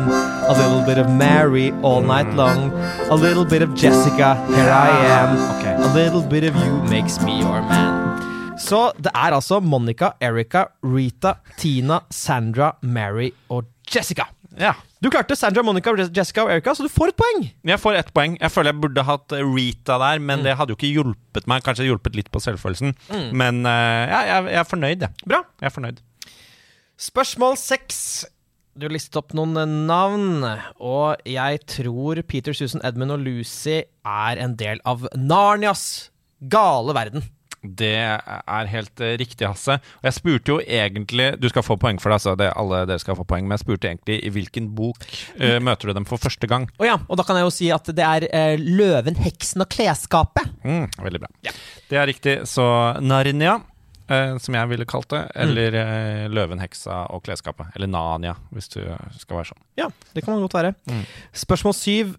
A 0.48 0.52
little 0.52 0.84
bit 0.84 0.98
of 0.98 1.10
Mary 1.10 1.72
all 1.82 2.02
night 2.02 2.34
long. 2.34 2.72
A 3.10 3.14
little 3.14 3.44
bit 3.44 3.62
of 3.62 3.74
Jessica, 3.74 4.34
here 4.48 4.70
I 4.70 4.90
am. 5.20 5.82
A 5.82 5.94
little 5.94 6.22
bit 6.22 6.44
of 6.44 6.54
you 6.56 6.82
makes 6.90 7.20
me 7.22 7.40
your 7.40 7.62
man. 7.62 8.58
Så 8.58 8.92
det 8.98 9.10
er 9.14 9.32
altså 9.32 9.60
Monica, 9.60 10.10
Erica, 10.20 10.64
Rita, 10.84 11.34
Tina, 11.58 11.98
Sandra, 12.10 12.76
Mary 12.82 13.30
og 13.48 13.64
Jessica. 13.94 14.22
Ja. 14.58 14.72
Du 15.02 15.08
klarte 15.10 15.34
Sandra, 15.34 15.64
Monica, 15.66 15.90
Jessica 16.14 16.44
og 16.44 16.52
Erica, 16.54 16.76
så 16.78 16.84
du 16.86 16.92
får 16.92 17.10
et 17.10 17.16
poeng. 17.18 17.46
Jeg 17.66 17.80
får 17.82 17.96
ett 17.98 18.12
poeng. 18.14 18.36
Jeg 18.38 18.54
føler 18.54 18.70
jeg 18.70 18.82
burde 18.84 19.02
hatt 19.02 19.34
Rita 19.34 19.96
der, 19.98 20.20
men 20.22 20.44
det 20.46 20.54
hadde 20.60 20.70
jo 20.70 20.78
ikke 20.78 20.92
hjulpet 20.92 21.48
meg. 21.50 21.64
Kanskje 21.66 21.88
hjulpet 21.88 22.14
litt 22.14 22.30
på 22.30 22.42
selvfølelsen. 22.44 22.94
Men 23.34 23.64
uh, 23.66 23.72
ja, 24.06 24.20
jeg, 24.28 24.52
jeg 24.54 24.60
er 24.62 24.68
fornøyd, 24.70 25.02
jeg. 25.02 25.26
Bra. 25.26 25.42
Jeg 25.58 25.70
er 25.72 25.74
fornøyd. 25.74 25.98
Spørsmål 27.02 27.58
seks. 27.58 27.98
Du 28.78 28.86
listet 28.88 29.18
opp 29.18 29.34
noen 29.36 29.58
navn, 29.90 30.46
og 30.78 31.26
jeg 31.28 31.58
tror 31.68 32.22
Peter, 32.24 32.54
Susan, 32.56 32.80
Edmund 32.86 33.12
og 33.12 33.26
Lucy 33.26 33.82
er 33.82 34.38
en 34.40 34.54
del 34.56 34.80
av 34.88 35.02
Narnias 35.18 36.12
gale 36.40 36.94
verden. 36.96 37.26
Det 37.62 37.94
er 37.94 38.70
helt 38.72 39.00
eh, 39.00 39.14
riktig, 39.20 39.46
Hasse. 39.46 39.76
Og 40.00 40.08
jeg 40.08 40.16
spurte 40.16 40.50
jo 40.50 40.58
egentlig 40.60 41.28
Du 41.38 41.46
skal 41.50 41.62
få 41.62 41.76
poeng 41.78 42.00
for 42.02 42.10
det, 42.10 42.18
altså. 42.18 42.34
Det, 42.38 42.50
alle 42.58 42.82
dere 42.90 43.02
skal 43.02 43.16
få 43.18 43.26
poeng. 43.28 43.46
Men 43.46 43.54
jeg 43.54 43.62
spurte 43.62 43.90
egentlig 43.90 44.18
i 44.26 44.32
hvilken 44.34 44.72
bok 44.74 45.06
uh, 45.38 45.58
møter 45.62 45.90
du 45.90 45.96
dem 46.00 46.06
for 46.08 46.22
første 46.22 46.48
gang. 46.50 46.66
Å 46.82 46.88
ja, 46.88 46.96
og 47.06 47.20
da 47.20 47.26
kan 47.26 47.38
jeg 47.38 47.46
jo 47.46 47.52
si 47.54 47.70
at 47.74 47.86
det 47.94 48.06
er 48.06 48.26
uh, 48.26 48.54
Løven, 48.58 49.20
heksen 49.22 49.62
og 49.62 49.70
klesskapet. 49.70 50.50
Mm, 50.66 50.88
veldig 51.06 51.22
bra. 51.22 51.30
Det 51.90 52.00
er 52.00 52.10
riktig. 52.10 52.36
Så 52.50 52.66
Narnia, 53.04 53.60
uh, 54.10 54.34
som 54.42 54.58
jeg 54.58 54.72
ville 54.74 54.88
kalt 54.90 55.12
det, 55.14 55.22
eller 55.46 55.78
mm. 55.78 56.34
Løven, 56.34 56.62
heksa 56.64 57.04
og 57.14 57.22
klesskapet. 57.28 57.70
Eller 57.78 57.90
Nania, 57.94 58.34
hvis 58.50 58.72
du 58.74 58.80
skal 59.20 59.38
være 59.38 59.52
sånn. 59.52 59.64
Ja, 59.78 59.92
det 60.16 60.26
kan 60.26 60.34
man 60.34 60.42
godt 60.48 60.58
være. 60.58 60.74
Mm. 60.90 61.06
Spørsmål 61.46 61.78
syv. 61.78 62.14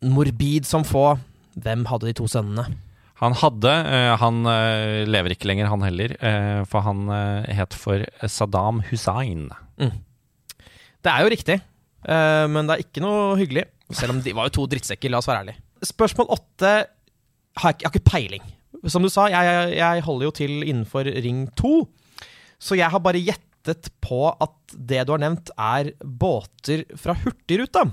Morbid 0.00 0.66
som 0.66 0.82
få. 0.88 1.12
Hvem 1.60 1.84
hadde 1.90 2.08
de 2.08 2.16
to 2.16 2.26
sønnene? 2.30 2.70
Han 3.20 3.34
hadde 3.36 3.70
eh, 3.70 4.14
Han 4.22 4.38
eh, 4.48 5.02
lever 5.08 5.34
ikke 5.34 5.48
lenger, 5.50 5.68
han 5.68 5.82
heller. 5.84 6.14
eh, 6.24 6.62
for 6.70 6.84
han 6.86 7.02
het 7.52 7.74
for 7.76 8.04
Saddam 8.24 8.80
Hussein. 8.88 9.50
Det 9.80 11.08
er 11.12 11.24
jo 11.24 11.32
riktig, 11.32 11.58
eh, 12.04 12.46
men 12.52 12.66
det 12.68 12.74
er 12.78 12.84
ikke 12.86 13.02
noe 13.04 13.36
hyggelig. 13.40 13.66
Selv 13.92 14.14
om 14.14 14.22
de 14.24 14.32
var 14.36 14.48
jo 14.48 14.54
to 14.60 14.66
drittsekker, 14.70 15.10
la 15.12 15.20
oss 15.20 15.28
være 15.28 15.44
ærlige. 15.44 15.60
Spørsmål 15.90 16.28
åtte 16.36 16.72
har 17.60 17.72
jeg, 17.72 17.80
jeg 17.82 17.88
har 17.88 17.94
ikke 17.94 18.10
peiling. 18.10 18.44
Som 18.88 19.04
du 19.04 19.10
sa, 19.12 19.26
jeg, 19.32 19.72
jeg 19.76 20.02
holder 20.06 20.28
jo 20.28 20.34
til 20.36 20.52
innenfor 20.62 21.08
ring 21.24 21.46
to. 21.58 21.72
Så 22.60 22.76
jeg 22.78 22.88
har 22.92 23.00
bare 23.04 23.20
gjettet 23.20 23.88
på 24.04 24.22
at 24.30 24.76
det 24.76 25.02
du 25.08 25.12
har 25.16 25.20
nevnt, 25.24 25.50
er 25.60 25.90
båter 26.00 26.84
fra 27.00 27.16
Hurtigruta. 27.24 27.86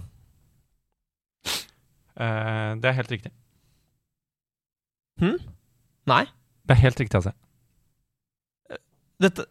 Eh, 2.17 2.71
det 2.79 2.87
er 2.91 2.97
helt 2.99 3.11
riktig. 3.15 3.31
Nei, 5.21 6.23
Det 6.67 6.75
er 6.75 6.81
helt 6.81 6.99
riktig, 6.99 7.17
altså. 7.19 7.31
dette 9.21 9.47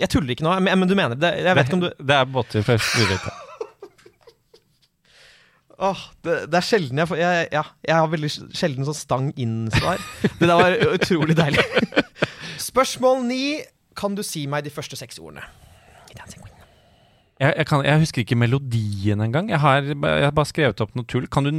Jeg 0.00 0.08
tuller 0.10 0.30
ikke 0.34 0.46
nå, 0.46 0.54
men, 0.64 0.78
men 0.80 0.88
du 0.90 0.94
mener 0.98 1.14
det? 1.18 1.32
Jeg 1.44 1.56
vet 1.56 1.68
ikke 1.68 1.78
om 1.78 1.82
du 1.84 1.90
Det 1.98 2.16
er 2.16 2.24
båttur 2.24 2.64
fra 2.66 2.78
Hurtigruta. 2.78 3.34
Åh, 5.84 6.02
det, 6.24 6.38
det 6.50 6.58
er 6.58 6.64
sjelden 6.64 7.02
jeg 7.02 7.10
får 7.10 7.18
jeg, 7.18 7.48
ja, 7.52 7.62
jeg 7.82 7.98
har 7.98 8.10
veldig 8.12 8.30
sjelden 8.54 8.86
sånn 8.86 8.96
stang 8.96 9.30
inn-svar. 9.40 10.02
Det 10.22 10.46
der 10.46 10.54
var 10.54 10.76
utrolig 10.94 11.36
deilig. 11.38 11.64
Spørsmål 12.70 13.24
ni. 13.26 13.44
Kan 13.94 14.16
du 14.18 14.24
si 14.26 14.46
meg 14.50 14.64
de 14.66 14.72
første 14.74 14.96
seks 14.98 15.20
ordene? 15.22 15.44
I. 16.10 16.16
Jeg, 17.38 17.54
jeg, 17.58 17.66
kan, 17.66 17.84
jeg 17.86 18.02
husker 18.02 18.22
ikke 18.22 18.38
melodien 18.38 19.22
engang. 19.22 19.50
Jeg 19.50 19.60
har, 19.62 19.82
jeg 19.82 20.24
har 20.24 20.34
bare 20.34 20.50
skrevet 20.50 20.82
opp 20.82 20.94
noe 20.98 21.06
tull. 21.10 21.26
Kan 21.30 21.46
du 21.46 21.52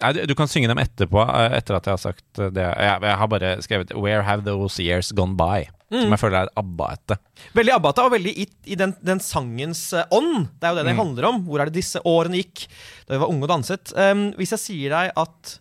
Nei, 0.00 0.12
du- 0.16 0.26
du 0.26 0.34
kan 0.34 0.48
synge 0.48 0.68
dem 0.68 0.78
etterpå, 0.80 1.20
eh, 1.28 1.58
etter 1.58 1.76
at 1.76 1.84
jeg 1.84 1.92
har 1.92 1.98
sagt 2.00 2.38
eh, 2.38 2.48
det. 2.50 2.64
Jeg, 2.64 3.02
jeg 3.02 3.16
har 3.20 3.28
bare 3.28 3.50
skrevet 3.62 3.90
'Where 3.94 4.22
have 4.22 4.42
those 4.44 4.78
years 4.82 5.12
gone 5.12 5.36
by'? 5.36 5.68
Som 5.90 6.10
jeg 6.14 6.20
føler 6.22 6.44
er 6.44 6.48
ABBA-ete. 6.56 7.16
Veldig 7.52 7.72
ABBA-ete, 7.74 8.02
og 8.04 8.12
veldig 8.12 8.32
i, 8.38 8.46
i 8.70 8.74
den, 8.78 8.94
den 9.02 9.18
sangens 9.18 9.92
eh, 9.92 10.04
ånd. 10.14 10.46
Det 10.60 10.64
er 10.68 10.70
jo 10.70 10.76
det 10.78 10.84
det 10.86 10.96
handler 10.96 11.24
om. 11.28 11.40
Hvor 11.44 11.60
er 11.60 11.64
det 11.66 11.74
disse 11.74 11.98
årene 12.06 12.36
gikk 12.38 12.68
da 13.08 13.14
vi 13.16 13.18
var 13.18 13.28
unge 13.28 13.42
og 13.42 13.48
danset? 13.50 13.92
Um, 13.98 14.32
hvis 14.38 14.52
jeg 14.54 14.58
sier 14.62 14.90
deg 14.94 15.10
at 15.18 15.58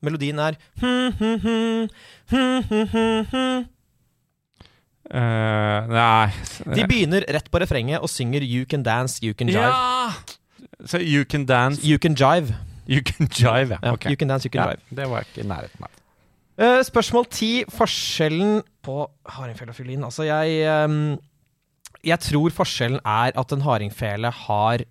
melodien 0.00 0.38
er 0.38 0.54
hm, 0.80 1.10
hm, 1.18 1.38
hm, 1.42 1.88
hm, 2.30 2.62
hm, 2.70 2.86
hm, 2.92 3.24
hm. 3.32 3.64
Eh, 5.14 5.86
nei 5.90 6.32
De 6.74 6.86
begynner 6.88 7.26
rett 7.28 7.50
på 7.52 7.60
refrenget 7.60 8.00
og 8.00 8.08
synger 8.08 8.40
'You 8.46 8.64
can 8.64 8.82
dance, 8.82 9.18
you 9.22 9.34
can 9.34 9.48
jive'. 9.48 9.68
Ja! 9.68 10.12
Så 10.86 10.98
You 11.00 11.24
Can 11.24 11.46
Dance 11.46 11.80
You 11.86 11.98
can 11.98 12.14
jive. 12.14 12.54
You 12.88 13.02
Can 13.02 13.28
Jive, 13.32 13.78
ja. 13.80 13.92
Okay. 13.92 14.12
You 14.12 14.16
can 14.20 14.28
dance, 14.28 14.44
you 14.46 14.52
can 14.52 14.62
Ja, 14.64 14.74
jive. 14.74 14.96
det 14.96 15.06
var 15.10 15.24
ikke 15.26 15.40
i 15.44 15.48
nærheten 15.48 15.84
av. 15.86 16.00
Uh, 16.54 16.80
spørsmål 16.86 17.26
ti. 17.34 17.52
Forskjellen 17.74 18.60
på 18.84 18.98
hardingfele 19.26 19.72
og 19.72 19.78
fiolin. 19.78 20.04
Altså, 20.06 20.22
jeg 20.28 20.68
um, 20.84 21.18
Jeg 22.04 22.20
tror 22.20 22.52
forskjellen 22.52 23.00
er 23.04 23.32
at 23.40 23.52
en 23.56 23.64
hardingfele 23.64 24.30
har 24.30 24.84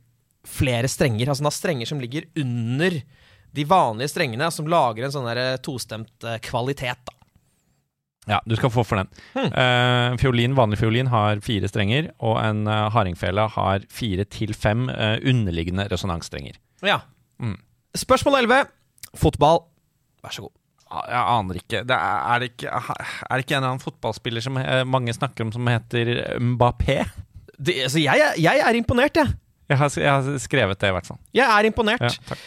flere 0.44 0.90
strenger. 0.92 1.30
Altså 1.30 1.44
den 1.44 1.52
har 1.52 1.56
strenger 1.56 1.86
som 1.88 2.02
ligger 2.02 2.26
under 2.42 2.98
de 3.54 3.64
vanlige 3.70 4.10
strengene, 4.10 4.50
som 4.52 4.68
lager 4.68 5.06
en 5.06 5.14
sånn 5.14 5.28
der 5.30 5.60
tostemt 5.64 6.26
eh, 6.26 6.40
kvalitet. 6.42 6.98
da. 7.06 7.14
Ja, 8.26 8.40
du 8.50 8.56
skal 8.58 8.72
få 8.74 8.84
for 8.88 8.98
den. 8.98 9.10
Hmm. 9.36 9.52
Uh, 9.54 10.18
fiolin, 10.18 10.56
Vanlig 10.58 10.80
fiolin 10.80 11.12
har 11.12 11.40
fire 11.44 11.68
strenger, 11.70 12.10
og 12.24 12.40
en 12.42 12.64
uh, 12.68 12.90
hardingfele 12.96 13.46
har 13.56 13.86
fire 13.94 14.26
til 14.26 14.56
fem 14.58 14.88
uh, 14.90 15.20
underliggende 15.22 15.86
resonansstrenger. 15.92 16.58
Ja. 16.82 17.02
Mm. 17.40 17.60
Spørsmål 17.98 18.40
11. 18.44 18.66
Fotball. 19.22 19.64
Vær 20.24 20.34
så 20.34 20.48
god. 20.48 20.54
Jeg 20.94 21.22
aner 21.22 21.58
ikke. 21.58 21.84
Det 21.90 21.96
er, 21.96 22.18
er, 22.30 22.42
det 22.42 22.50
ikke 22.52 22.70
er 22.70 23.38
det 23.38 23.46
ikke 23.46 23.56
en 23.56 23.60
eller 23.60 23.72
annen 23.72 23.82
fotballspiller 23.82 24.44
som 24.46 24.58
eh, 24.62 24.84
mange 24.86 25.14
snakker 25.16 25.46
om 25.46 25.54
som 25.54 25.70
heter 25.70 26.12
Mbappé? 26.38 27.00
Det, 27.58 27.80
altså, 27.88 28.02
jeg, 28.02 28.36
jeg 28.42 28.62
er 28.62 28.78
imponert, 28.78 29.18
jeg. 29.18 29.34
Jeg 29.72 29.80
har, 29.80 29.94
jeg 29.96 30.12
har 30.12 30.40
skrevet 30.44 30.80
det, 30.82 30.90
i 30.92 30.94
hvert 30.94 31.08
fall. 31.08 31.18
Jeg 31.34 31.48
er 31.48 31.68
imponert. 31.70 32.18
Ja. 32.28 32.38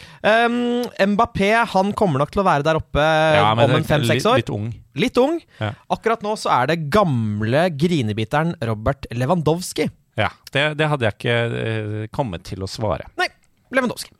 Um, 0.45 0.85
Mbappé 1.15 1.49
han 1.73 1.89
kommer 1.97 2.21
nok 2.21 2.31
til 2.31 2.43
å 2.43 2.45
være 2.47 2.63
der 2.67 2.79
oppe 2.79 3.03
Ja, 3.03 3.49
om 3.51 3.63
en 3.65 3.87
fem-seks 3.87 4.27
år. 4.29 4.43
Litt 4.43 4.51
ung. 4.53 4.69
Litt 4.97 5.17
ung. 5.19 5.39
Ja. 5.59 5.73
Akkurat 5.93 6.23
nå 6.23 6.35
så 6.39 6.53
er 6.59 6.71
det 6.71 6.77
gamle 6.93 7.65
grinebiteren 7.75 8.53
Robert 8.69 9.09
Lewandowski. 9.15 9.89
Ja, 10.17 10.29
det, 10.53 10.69
det 10.79 10.87
hadde 10.93 11.09
jeg 11.09 11.17
ikke 11.17 11.35
eh, 11.63 12.07
kommet 12.13 12.45
til 12.47 12.63
å 12.65 12.69
svare. 12.69 13.09
Nei, 13.19 13.27
Lewandowski. 13.73 14.13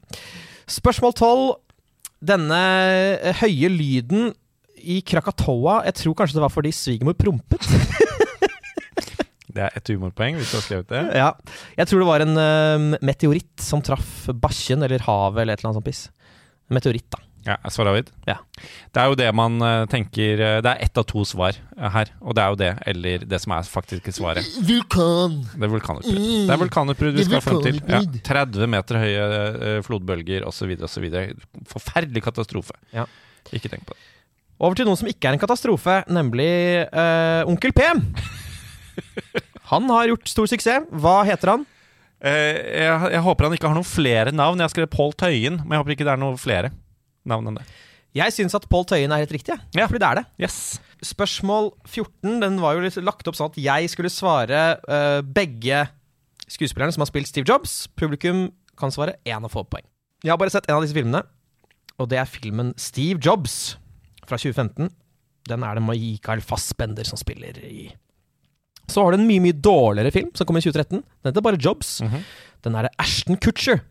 Spørsmål 0.68 1.14
12. 1.16 1.48
Denne 2.28 2.60
eh, 3.22 3.42
høye 3.44 3.70
lyden 3.70 4.32
i 4.82 5.00
Krakatoa 5.06 5.84
Jeg 5.86 6.00
tror 6.00 6.16
kanskje 6.18 6.38
det 6.38 6.44
var 6.44 6.54
fordi 6.54 6.72
svigermor 6.74 7.18
prompet. 7.18 7.68
Det 9.58 9.64
er 9.66 9.74
ett 9.74 9.90
humorpoeng 9.90 10.36
hvis 10.38 10.52
du 10.52 10.58
har 10.60 10.66
skrevet 10.66 10.90
det. 10.92 11.00
ja. 11.18 11.32
Jeg 11.80 11.90
tror 11.90 12.04
det 12.04 12.08
var 12.12 12.22
en 12.22 12.36
uh, 12.38 12.98
meteoritt 13.02 13.64
som 13.64 13.82
traff 13.82 14.28
bakken 14.30 14.86
eller 14.86 15.02
havet 15.02 15.42
eller 15.42 15.56
et 15.58 15.64
eller 15.64 15.72
annet 15.72 15.80
sånt 15.80 15.88
piss. 15.88 16.02
Meteoritt, 16.70 17.08
da. 17.10 17.24
Ja, 17.48 17.56
Svaravid? 17.72 18.10
Ja. 18.28 18.36
Det 18.92 19.00
er 19.00 19.12
jo 19.12 19.16
det 19.16 19.28
man 19.36 19.62
eh, 19.64 19.86
tenker 19.88 20.42
eh, 20.44 20.58
Det 20.66 20.72
er 20.74 20.82
ett 20.84 21.00
av 21.00 21.06
to 21.08 21.22
svar 21.28 21.56
eh, 21.56 21.90
her, 21.94 22.10
og 22.20 22.36
det 22.36 22.44
er 22.44 22.52
jo 22.52 22.58
det, 22.60 22.72
eller 22.92 23.24
det 23.32 23.40
som 23.40 23.54
er 23.56 23.70
faktisk 23.70 24.10
svaret. 24.18 24.48
Vulkan. 24.68 25.38
Det 25.54 25.64
er 25.64 25.72
vulkanutbrudd. 25.72 26.26
Det 26.50 26.56
er 26.56 26.62
vulkanutbrudd 26.66 27.20
vi 27.22 27.28
skal 27.30 27.44
frem 27.46 27.62
til. 27.64 27.80
Ja, 27.88 28.02
30 28.28 28.72
meter 28.74 29.00
høye 29.00 29.78
flodbølger 29.88 30.48
osv. 30.50 30.74
osv. 30.90 31.08
Forferdelig 31.72 32.26
katastrofe. 32.26 32.76
Ja. 32.96 33.08
Ikke 33.56 33.72
tenk 33.72 33.88
på 33.88 33.96
det. 33.96 34.04
Over 34.58 34.76
til 34.76 34.90
noe 34.90 35.00
som 35.00 35.08
ikke 35.08 35.30
er 35.30 35.38
en 35.38 35.42
katastrofe, 35.42 36.02
nemlig 36.10 36.50
uh, 36.90 37.46
Onkel 37.48 37.76
P. 37.78 37.86
Han 39.72 39.88
har 39.94 40.10
gjort 40.10 40.32
stor 40.32 40.50
suksess. 40.50 40.88
Hva 40.90 41.20
heter 41.28 41.54
han? 41.54 41.66
Uh, 42.18 42.56
jeg, 42.58 43.12
jeg 43.14 43.22
håper 43.22 43.46
han 43.46 43.54
ikke 43.54 43.70
har 43.70 43.78
noen 43.78 43.86
flere 43.86 44.34
navn. 44.34 44.58
Jeg 44.58 44.66
har 44.66 44.74
skrevet 44.74 44.94
Pål 44.96 45.14
Tøyen, 45.20 45.60
men 45.62 45.76
jeg 45.76 45.84
håper 45.84 45.94
ikke 45.94 46.08
det 46.08 46.14
er 46.16 46.22
noen 46.24 46.40
flere 46.42 46.72
navn 47.30 47.52
enn 47.52 47.60
det. 47.60 47.66
Jeg 48.18 48.34
syns 48.34 48.56
at 48.58 48.66
Pål 48.72 48.86
Tøyen 48.90 49.12
er 49.14 49.22
helt 49.22 49.34
riktig, 49.36 49.54
ja. 49.54 49.60
Ja. 49.76 49.88
fordi 49.90 50.02
det 50.02 50.08
er 50.10 50.20
det. 50.22 50.26
Yes. 50.42 50.58
Spørsmål 51.06 51.72
14 51.86 52.40
den 52.42 52.60
var 52.64 52.78
jo 52.78 52.86
litt 52.86 52.98
lagt 53.04 53.28
opp 53.30 53.38
sånn 53.38 53.52
at 53.52 53.60
jeg 53.62 53.92
skulle 53.94 54.10
svare 54.10 54.62
uh, 54.88 55.20
begge 55.22 55.84
skuespillerne 56.48 56.96
som 56.96 57.04
har 57.04 57.12
spilt 57.12 57.30
Steve 57.30 57.46
Jobs. 57.50 57.86
Publikum 58.00 58.48
kan 58.80 58.94
svare 58.94 59.18
én 59.28 59.46
og 59.46 59.54
få 59.54 59.66
poeng. 59.68 59.86
Jeg 60.24 60.34
har 60.34 60.40
bare 60.42 60.54
sett 60.54 60.66
en 60.70 60.80
av 60.80 60.86
disse 60.86 60.98
filmene, 60.98 61.22
og 62.02 62.10
det 62.10 62.18
er 62.22 62.30
filmen 62.30 62.72
Steve 62.82 63.22
Jobs 63.22 63.76
fra 64.26 64.40
2015. 64.40 64.90
Den 65.48 65.64
er 65.64 65.78
det 65.78 65.86
Michael 65.86 66.42
Fassbender 66.44 67.06
som 67.08 67.20
spiller 67.20 67.60
i. 67.64 67.90
Så 68.88 69.04
har 69.04 69.14
du 69.14 69.20
en 69.20 69.28
mye 69.28 69.44
mye 69.44 69.56
dårligere 69.56 70.14
film 70.16 70.32
som 70.36 70.48
kom 70.48 70.58
i 70.60 70.64
2013. 70.64 71.04
Den 71.04 71.30
heter 71.30 71.44
bare 71.44 71.60
Jobs. 71.60 72.00
Mhm. 72.02 72.24
Den 72.66 72.76
er 72.76 72.88
det 72.88 72.96
Ashton 73.00 73.38
Kutcher 73.38 73.84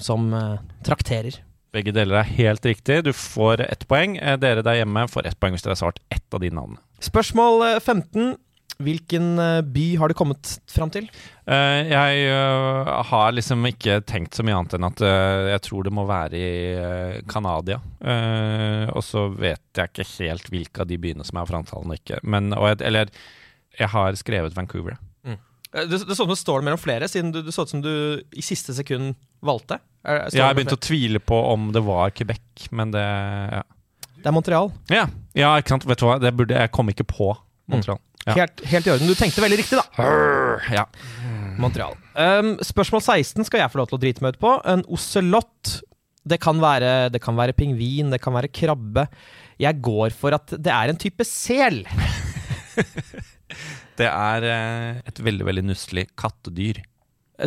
som 0.00 0.32
uh, 0.34 0.58
trakterer. 0.86 1.38
Begge 1.74 1.92
deler 1.92 2.22
er 2.22 2.34
helt 2.38 2.64
riktig. 2.64 3.02
Du 3.04 3.12
får 3.12 3.60
ett 3.66 3.86
poeng. 3.88 4.16
Eh, 4.16 4.38
Dere 4.40 4.64
der 4.64 4.80
hjemme 4.80 5.06
får 5.10 5.28
ett 5.28 5.38
poeng 5.40 5.56
hvis 5.56 5.64
dere 5.66 5.76
har 5.76 5.82
svart 5.82 6.02
ett 6.14 6.34
av 6.34 6.40
de 6.44 6.50
navnene. 6.50 6.80
Spørsmål 7.04 7.66
eh, 7.74 7.80
15. 7.80 8.36
Hvilken 8.78 9.32
eh, 9.42 9.60
by 9.66 9.84
har 9.98 10.08
du 10.08 10.14
kommet 10.14 10.52
fram 10.70 10.90
til? 10.94 11.08
Eh, 11.50 11.88
jeg 11.90 12.28
eh, 12.30 12.90
har 13.10 13.32
liksom 13.34 13.66
ikke 13.66 13.98
tenkt 14.06 14.38
så 14.38 14.46
mye 14.46 14.54
annet 14.54 14.76
enn 14.78 14.86
at 14.86 15.02
eh, 15.02 15.48
jeg 15.50 15.64
tror 15.66 15.88
det 15.88 15.92
må 15.98 16.04
være 16.08 16.38
i 16.38 17.24
Canada. 17.28 17.80
Eh, 17.98 18.86
og 18.94 19.02
så 19.02 19.26
vet 19.34 19.64
jeg 19.74 19.90
ikke 19.92 20.08
helt 20.12 20.48
hvilke 20.54 20.84
av 20.84 20.88
de 20.92 21.00
byene 21.02 21.26
som 21.26 21.42
er 21.42 21.50
framtalen 21.50 21.90
og 21.90 21.98
ikke. 21.98 22.22
Men, 22.22 22.52
eller 22.54 23.10
jeg 23.78 23.90
har 23.92 24.16
skrevet 24.20 24.54
Vancouver. 24.56 24.96
Mm. 25.26 25.40
Det, 25.74 25.88
det 25.90 26.00
så 26.00 26.08
ut 26.14 26.16
som 26.22 26.30
det 26.30 26.38
står 26.40 26.64
mellom 26.64 26.80
flere, 26.80 27.10
siden 27.10 27.34
du, 27.34 27.42
det 27.44 27.52
så 27.52 27.66
ut 27.66 27.74
som 27.74 27.82
du 27.84 27.92
i 28.30 28.46
siste 28.46 28.72
sekund 28.78 29.18
valgte. 29.44 29.82
Er, 30.08 30.28
står 30.28 30.38
Jeg 30.38 30.46
har 30.46 30.56
begynt 30.56 30.74
å 30.74 30.80
tvile 30.80 31.20
på 31.20 31.38
om 31.52 31.68
det 31.74 31.82
var 31.84 32.14
Quebec, 32.16 32.68
men 32.72 32.94
det 32.94 33.04
Ja. 33.04 33.64
Det 34.18 34.26
er 34.26 34.34
Montreal. 34.34 34.72
ja, 34.90 35.04
ja 35.38 35.52
ikke 35.60 35.76
sant. 35.76 35.84
Vet 35.86 36.00
du 36.00 36.08
hva, 36.08 36.16
det 36.18 36.32
burde 36.34 36.56
jeg 36.56 36.72
kom 36.74 36.88
ikke 36.90 37.06
på 37.06 37.30
Montreal. 37.70 38.00
Ja. 38.26 38.34
Helt, 38.34 38.64
helt 38.66 38.88
i 38.88 38.90
orden. 38.92 39.08
Du 39.08 39.14
tenkte 39.14 39.44
veldig 39.44 39.60
riktig, 39.60 39.78
da. 39.78 39.84
Ja. 40.74 40.84
Montreal. 41.60 41.94
Um, 42.18 42.56
spørsmål 42.66 43.04
16 43.04 43.46
skal 43.46 43.62
jeg 43.62 43.72
få 43.72 43.80
lov 43.80 43.88
til 43.92 43.98
å 43.98 44.02
drite 44.02 44.24
meg 44.24 44.34
ut 44.34 44.42
på. 44.42 44.56
En 44.68 44.82
ocelott. 44.90 45.78
Det 46.28 46.40
kan, 46.42 46.58
være, 46.60 47.08
det 47.14 47.22
kan 47.24 47.38
være 47.38 47.54
pingvin, 47.56 48.10
det 48.12 48.18
kan 48.20 48.34
være 48.34 48.50
krabbe. 48.52 49.06
Jeg 49.62 49.80
går 49.80 50.12
for 50.18 50.34
at 50.36 50.52
det 50.58 50.74
er 50.74 50.90
en 50.90 51.00
type 51.00 51.24
sel. 51.24 51.84
Det 53.98 54.06
er 54.06 54.44
eh, 54.46 54.98
et 55.10 55.20
veldig, 55.24 55.42
veldig 55.48 55.64
nusselig 55.72 56.04
kattedyr. 56.18 56.76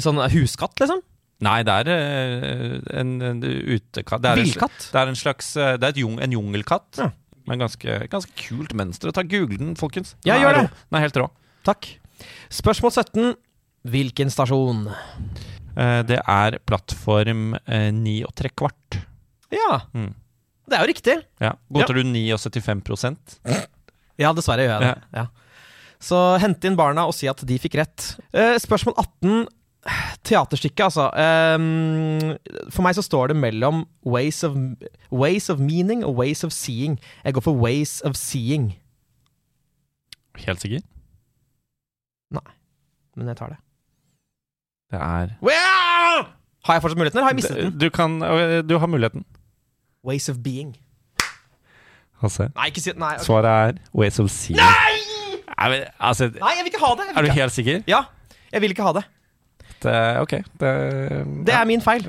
Sånn 0.03 0.19
huskatt, 0.33 0.75
liksom? 0.81 0.99
Nei, 1.41 1.61
det 1.65 1.73
er 1.73 1.89
eh, 1.95 2.75
en, 3.01 3.15
en 3.25 3.39
utekatt. 3.41 4.21
Det 4.21 4.29
er 4.31 4.41
Villkatt? 4.43 4.83
Det 4.93 4.99
er 5.01 5.09
en 5.09 5.17
slags 5.17 5.47
eh, 5.57 5.73
Det 5.81 5.87
er 5.87 5.95
et 5.95 6.01
jung, 6.03 6.19
en 6.21 6.35
jungelkatt. 6.35 6.99
Ja. 7.01 7.09
Men 7.49 7.63
ganske, 7.63 7.95
ganske 8.11 8.35
kult 8.37 8.75
mønster. 8.77 9.09
Ta 9.15 9.23
Google 9.25 9.57
den, 9.57 9.73
folkens. 9.79 10.13
Ja, 10.21 10.35
Den 10.37 10.43
gjør 10.45 10.51
er 10.51 10.59
det. 10.61 10.83
Den 10.91 10.99
er 10.99 11.05
helt 11.07 11.17
rå. 11.17 11.25
Takk. 11.65 11.89
Spørsmål 12.53 12.93
17. 12.93 13.31
Hvilken 13.91 14.29
stasjon? 14.29 14.83
Eh, 15.73 16.01
det 16.05 16.19
er 16.21 16.59
plattform 16.69 17.55
eh, 17.65 17.89
ni 17.95 18.19
og 18.27 18.35
tre 18.37 18.53
kvart. 18.53 19.01
Ja, 19.51 19.81
Mm. 19.97 20.11
Det 20.71 20.77
er 20.77 20.85
jo 20.85 20.91
riktig. 20.93 21.13
Ja. 21.43 21.49
Godtar 21.73 21.97
du 21.97 22.03
79 22.07 23.25
Ja, 24.21 24.29
dessverre 24.37 24.63
gjør 24.63 24.77
jeg 24.77 24.85
det. 24.85 25.01
Ja. 25.17 25.25
Så 25.99 26.19
hente 26.39 26.69
inn 26.69 26.77
barna 26.79 27.03
og 27.09 27.15
si 27.17 27.27
at 27.27 27.41
de 27.43 27.57
fikk 27.59 27.75
rett. 27.81 28.05
Spørsmål 28.63 28.95
18. 29.01 29.41
Teaterstykket, 30.23 30.83
altså. 30.83 31.07
Um, 31.09 32.35
for 32.69 32.85
meg 32.85 32.93
så 32.95 33.01
står 33.01 33.31
det 33.31 33.39
mellom 33.41 33.85
ways 34.05 34.43
of, 34.45 34.53
ways 35.11 35.49
of 35.49 35.59
meaning 35.59 36.05
og 36.05 36.15
ways 36.19 36.43
of 36.43 36.53
seeing. 36.53 36.99
Jeg 37.25 37.33
går 37.33 37.41
for 37.41 37.57
ways 37.57 38.01
of 38.05 38.13
seeing, 38.19 38.75
Helt 40.41 40.61
sikker? 40.61 40.79
Nei, 42.31 42.53
men 43.19 43.27
jeg 43.27 43.37
tar 43.37 43.51
det. 43.51 43.57
Det 44.91 44.99
er 44.99 45.33
well! 45.43 46.23
Har 46.65 46.77
jeg 46.77 46.83
fortsatt 46.83 46.99
muligheten, 46.99 47.17
eller 47.19 47.27
har 47.27 47.33
jeg 47.33 47.39
mistet 47.41 47.57
den? 47.57 47.75
Du, 47.79 47.89
kan, 47.89 48.21
øh, 48.23 48.69
du 48.69 48.77
har 48.77 48.87
muligheten. 48.87 49.25
Ways 50.07 50.29
of 50.29 50.37
being. 50.43 50.77
Altså, 52.21 52.49
Nei, 52.55 52.69
ikke 52.69 52.81
si 52.81 52.91
Nei, 52.95 53.15
okay. 53.15 53.25
svaret 53.25 53.49
er 53.49 53.77
Ways 53.97 54.19
of 54.19 54.29
Seeing. 54.29 54.59
Nei! 54.61 55.41
Nei, 55.57 55.69
men, 55.69 55.83
altså, 55.99 56.29
Nei, 56.29 56.53
jeg 56.57 56.65
vil 56.65 56.73
ikke 56.73 56.85
ha 56.85 56.91
det! 56.99 57.07
Er 57.15 57.25
du 57.25 57.31
helt 57.33 57.51
sikker? 57.55 57.81
Ja, 57.89 58.03
jeg 58.53 58.61
vil 58.61 58.75
ikke 58.75 58.85
ha 58.85 58.93
det. 58.99 59.03
Det, 59.81 59.95
ok. 60.21 60.33
Det, 60.61 60.71
Det 61.47 61.53
er 61.57 61.65
min 61.65 61.81
feil. 61.81 62.05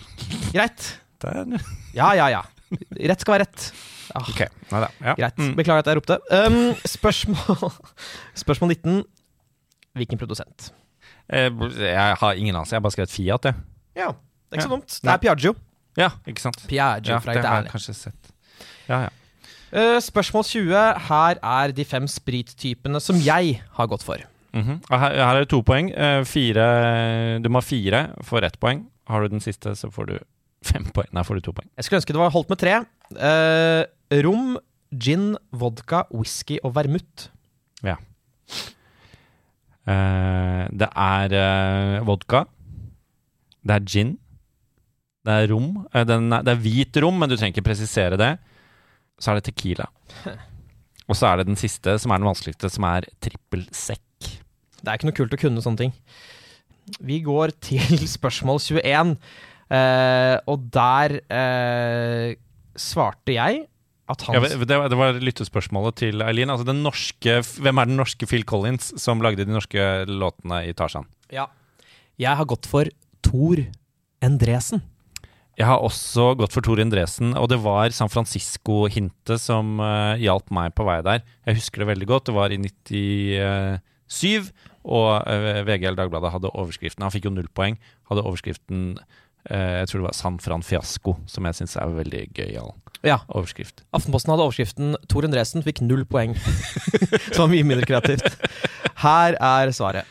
Greit. 0.54 0.86
Ja, 1.94 2.12
ja, 2.16 2.28
ja. 2.32 2.42
Rett 2.96 3.20
skal 3.24 3.34
være 3.36 3.44
rett. 3.46 3.70
Ah, 4.14 4.24
Ok. 4.30 4.40
Neida. 4.72 4.88
Ja. 5.04 5.14
Greit. 5.18 5.38
Mm. 5.38 5.52
Beklager 5.58 5.82
at 5.84 5.90
jeg 5.90 5.98
ropte. 6.00 6.16
Um, 6.32 6.74
spørsmål, 6.88 7.72
spørsmål 8.44 8.72
19. 8.76 9.02
Hvilken 9.98 10.18
produsent? 10.18 10.70
Eh, 11.32 11.50
Jeg 11.80 12.16
har 12.20 12.32
ingen 12.38 12.54
anelse. 12.56 12.72
Jeg 12.74 12.78
har 12.80 12.86
bare 12.86 12.94
skrevet 12.96 13.10
Fiat, 13.14 13.44
jeg. 13.50 13.54
Ja, 13.98 14.08
det 14.14 14.56
er 14.56 14.60
ikke 14.60 14.68
så 14.68 14.74
dumt. 14.76 14.98
Det 15.02 15.10
er 15.12 15.16
Piaggio. 15.22 15.54
Ja, 15.98 16.08
ikke 16.26 16.40
sant? 16.42 16.60
Piaggio 16.70 17.12
Ja, 17.16 17.18
fra 17.22 17.32
Italia. 17.38 17.70
kanskje 17.70 17.94
sett. 17.94 18.30
Ja, 18.88 19.00
ja. 19.06 19.10
Uh, 19.70 19.98
spørsmål 20.02 20.44
20. 20.44 20.74
Her 21.10 21.38
er 21.42 21.72
de 21.74 21.84
fem 21.86 22.06
sprittypene 22.10 22.98
som 23.02 23.18
jeg 23.22 23.60
har 23.76 23.86
gått 23.90 24.02
for. 24.06 24.22
Mhm. 24.52 24.62
-hmm. 24.62 24.98
her, 24.98 25.14
her 25.14 25.34
er 25.36 25.40
det 25.40 25.48
to 25.48 25.62
poeng. 25.62 25.90
Eh, 25.90 26.24
Fire 26.24 27.38
Du 27.42 27.48
må 27.48 27.58
ha 27.58 27.60
fire 27.60 28.14
for 28.22 28.42
ett 28.44 28.58
poeng. 28.60 28.86
Har 29.06 29.22
du 29.22 29.28
den 29.28 29.40
siste, 29.40 29.74
så 29.76 29.90
får 29.90 30.06
du 30.06 30.18
fem 30.70 30.84
poeng. 30.84 31.08
Nei, 31.12 31.22
får 31.22 31.34
du 31.34 31.40
to 31.40 31.52
poeng. 31.52 31.68
Jeg 31.76 31.84
skulle 31.84 31.98
ønske 31.98 32.12
det 32.12 32.20
var 32.20 32.30
holdt 32.30 32.48
med 32.48 32.58
tre. 32.58 32.84
Uh, 33.10 33.84
rom, 34.22 34.58
gin, 34.92 35.36
vodka, 35.52 36.04
whisky 36.12 36.58
og 36.62 36.74
vermouth. 36.74 37.30
Uh, 39.88 40.68
det 40.76 40.88
er 40.92 41.32
uh, 41.34 42.06
vodka. 42.06 42.44
Det 43.64 43.74
er 43.74 43.86
gin. 43.88 44.18
Det 45.26 45.32
er 45.32 45.50
rom. 45.52 45.86
Den 46.06 46.32
er, 46.32 46.44
det 46.46 46.52
er 46.52 46.62
hvit 46.62 47.00
rom, 47.02 47.18
men 47.18 47.28
du 47.28 47.36
trenger 47.36 47.56
ikke 47.56 47.70
presisere 47.72 48.18
det. 48.20 48.38
Så 49.20 49.32
er 49.32 49.40
det 49.40 49.48
tequila. 49.50 49.88
Og 51.10 51.18
så 51.18 51.26
er 51.26 51.40
det 51.40 51.48
den 51.50 51.58
siste, 51.58 51.96
som 51.98 52.12
er 52.12 52.20
den 52.20 52.28
vanskeligste, 52.30 52.70
som 52.70 52.86
er 52.86 53.08
trippel 53.22 53.66
sekk. 53.74 54.04
Det 54.80 54.88
er 54.88 54.98
ikke 54.98 55.10
noe 55.10 55.18
kult 55.18 55.36
å 55.36 55.40
kunne 55.40 55.64
sånne 55.64 55.84
ting. 55.84 55.96
Vi 57.06 57.20
går 57.24 57.54
til 57.62 58.04
spørsmål 58.18 58.60
21, 58.62 59.16
eh, 59.76 60.36
og 60.50 60.70
der 60.74 61.18
eh, 61.28 62.38
svarte 62.78 63.36
jeg 63.36 63.66
at 64.10 64.24
Ja, 64.26 64.40
hans 64.42 64.56
det, 64.66 64.78
det 64.90 64.98
var 64.98 65.18
lyttespørsmålet 65.22 66.00
til 66.02 66.24
Eileen. 66.26 66.50
Altså 66.50 66.66
den 66.66 66.82
norske, 66.82 67.40
hvem 67.62 67.78
er 67.78 67.90
den 67.90 68.00
norske 68.00 68.26
Phil 68.26 68.42
Collins 68.48 68.90
som 68.98 69.22
lagde 69.22 69.46
de 69.46 69.54
norske 69.54 69.84
låtene 70.10 70.64
i 70.66 70.74
Tarzan? 70.74 71.06
Ja. 71.30 71.46
Jeg 72.20 72.36
har 72.36 72.48
gått 72.48 72.66
for 72.68 72.90
Thor 73.24 73.62
Endresen. 74.24 74.82
Jeg 75.60 75.68
har 75.68 75.82
også 75.84 76.30
gått 76.40 76.54
for 76.54 76.64
Tor 76.64 76.80
Endresen, 76.80 77.34
og 77.36 77.50
det 77.52 77.58
var 77.60 77.92
San 77.92 78.08
Francisco-hintet 78.08 79.42
som 79.42 79.76
uh, 79.82 80.16
hjalp 80.16 80.48
meg 80.56 80.72
på 80.76 80.86
vei 80.88 81.00
der. 81.04 81.24
Jeg 81.44 81.58
husker 81.58 81.82
det 81.82 81.90
veldig 81.90 82.08
godt. 82.08 82.30
Det 82.30 82.36
var 82.36 82.54
i 82.54 82.56
97, 82.62 84.48
og 84.84 85.26
uh, 85.28 85.60
VG 85.66 85.84
eller 85.84 85.98
Dagbladet 86.00 86.30
hadde 86.32 86.50
overskriften 86.56 87.02
Han 87.04 87.12
fikk 87.12 87.26
jo 87.28 87.32
null 87.34 87.48
poeng. 87.54 87.76
Hadde 88.08 88.22
overskriften 88.24 88.94
eh, 89.50 89.80
Jeg 89.82 89.88
tror 89.90 90.00
det 90.00 90.06
var 90.08 90.16
San 90.16 90.38
Fran 90.40 90.62
Fiasko, 90.64 91.16
som 91.28 91.44
jeg 91.48 91.58
syns 91.58 91.76
er 91.76 91.92
veldig 91.98 92.22
gøyal 92.36 92.72
Ja. 93.04 93.18
overskrift. 93.28 93.82
Aftenposten 93.96 94.32
hadde 94.32 94.44
overskriften 94.44 94.96
'Tor 95.08 95.24
Endresen 95.28 95.62
fikk 95.64 95.80
null 95.84 96.04
poeng'. 96.04 96.36
Som 97.34 97.46
var 97.46 97.52
mye 97.54 97.64
mindre 97.64 97.86
kreativt. 97.88 98.26
Her 99.04 99.36
er 99.40 99.72
svaret. 99.72 100.04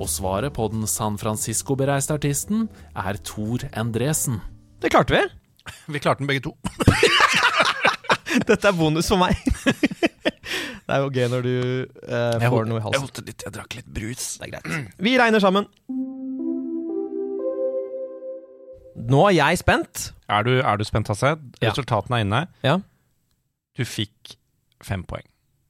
Og 0.00 0.08
svaret 0.08 0.52
på 0.56 0.68
den 0.72 0.86
San 0.88 1.18
Francisco-bereiste 1.20 2.14
artisten 2.16 2.68
er 2.96 3.18
Thor 3.24 3.66
Endresen. 3.76 4.40
Det 4.80 4.88
klarte 4.92 5.12
vi. 5.12 5.26
Vi 5.92 6.00
klarte 6.00 6.22
den 6.24 6.30
begge 6.30 6.40
to. 6.48 6.54
Dette 8.48 8.68
er 8.70 8.72
bonus 8.76 9.08
for 9.12 9.20
meg. 9.20 9.36
Det 10.90 10.96
er 10.96 11.04
jo 11.04 11.10
gøy 11.14 11.26
når 11.30 11.44
du 11.46 11.50
eh, 12.10 12.48
får 12.50 12.64
noe 12.66 12.80
i 12.80 12.82
halsen. 12.82 12.96
Jeg 12.96 13.02
holdt 13.04 13.20
litt, 13.28 13.42
jeg 13.46 13.54
drakk 13.54 13.74
litt 13.78 13.90
brus. 13.94 14.24
Det 14.40 14.48
er 14.48 14.52
greit. 14.56 14.88
Vi 15.06 15.12
regner 15.20 15.42
sammen. 15.42 15.68
Nå 19.10 19.20
er 19.28 19.36
jeg 19.36 19.60
spent. 19.60 20.08
Er 20.30 20.46
du, 20.46 20.52
er 20.58 20.80
du 20.80 20.84
spent, 20.86 21.08
Hasse? 21.12 21.36
Ja. 21.62 21.70
Resultatene 21.70 22.18
er 22.18 22.26
inne. 22.26 22.40
Ja. 22.66 22.74
Du 23.78 23.84
fikk 23.86 24.34
fem 24.84 25.04
poeng. 25.06 25.24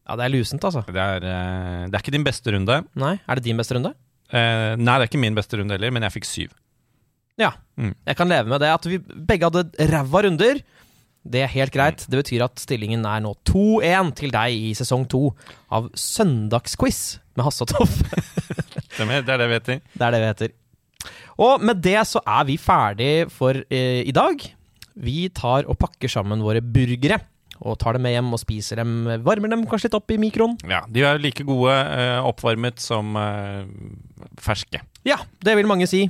Ja, 0.08 0.16
det 0.18 0.24
er 0.26 0.32
lusent, 0.32 0.64
altså. 0.66 0.82
Det 0.88 0.98
er, 0.98 1.26
eh, 1.28 1.84
det 1.90 1.94
er 1.98 2.00
ikke 2.02 2.16
din 2.16 2.24
beste 2.26 2.56
runde. 2.56 2.80
Nei, 2.98 3.14
Er 3.28 3.38
det 3.38 3.44
din 3.44 3.60
beste 3.60 3.76
runde? 3.76 3.92
Eh, 4.32 4.72
nei, 4.80 4.96
det 4.96 5.04
er 5.04 5.08
ikke 5.10 5.20
min 5.20 5.36
beste 5.36 5.60
runde 5.60 5.76
heller, 5.76 5.92
men 5.94 6.06
jeg 6.08 6.16
fikk 6.16 6.30
syv. 6.30 6.56
Ja. 7.40 7.52
Mm. 7.76 7.92
Jeg 8.08 8.16
kan 8.18 8.28
leve 8.32 8.48
med 8.50 8.64
det. 8.64 8.72
At 8.72 8.88
vi 8.88 8.98
begge 9.04 9.50
hadde 9.50 9.68
ræva 9.92 10.24
runder, 10.26 10.64
det 11.24 11.42
er 11.44 11.52
helt 11.52 11.72
greit. 11.74 12.06
Det 12.08 12.22
betyr 12.22 12.46
at 12.46 12.60
stillingen 12.62 13.04
er 13.04 13.20
nå 13.24 13.34
2-1 13.48 14.14
til 14.20 14.32
deg 14.32 14.54
i 14.56 14.70
sesong 14.76 15.04
to 15.10 15.30
av 15.72 15.90
Søndagsquiz 15.98 17.18
med 17.36 17.44
Hasse 17.46 17.66
og 17.66 17.74
Toff. 17.74 18.00
Det 19.00 19.06
er 19.06 19.38
det 19.40 19.46
vi 19.48 19.54
heter. 19.56 19.78
Det 19.94 20.04
er 20.04 20.12
det 20.12 20.18
vi 20.20 20.28
heter. 20.28 20.50
Og 21.40 21.62
med 21.64 21.78
det 21.80 22.00
så 22.08 22.20
er 22.28 22.44
vi 22.44 22.56
ferdig 22.60 23.12
for 23.32 23.56
eh, 23.72 24.02
i 24.04 24.12
dag. 24.12 24.42
Vi 25.00 25.28
tar 25.32 25.64
og 25.70 25.78
pakker 25.80 26.10
sammen 26.12 26.42
våre 26.44 26.60
burgere. 26.60 27.20
Og 27.60 27.76
tar 27.80 27.96
dem 27.96 28.04
med 28.04 28.14
hjem 28.14 28.28
og 28.32 28.40
spiser 28.42 28.80
dem. 28.80 29.04
Varmer 29.24 29.52
dem 29.52 29.64
kanskje 29.68 29.88
litt 29.88 29.96
opp 29.96 30.12
i 30.12 30.18
mikroen. 30.20 30.56
Ja, 30.68 30.82
De 30.88 31.04
er 31.06 31.20
like 31.20 31.44
gode 31.48 31.72
eh, 31.72 32.18
oppvarmet 32.28 32.80
som 32.80 33.16
eh, 33.20 33.64
ferske. 34.40 34.82
Ja, 35.08 35.20
det 35.44 35.56
vil 35.56 35.68
mange 35.68 35.88
si. 35.88 36.06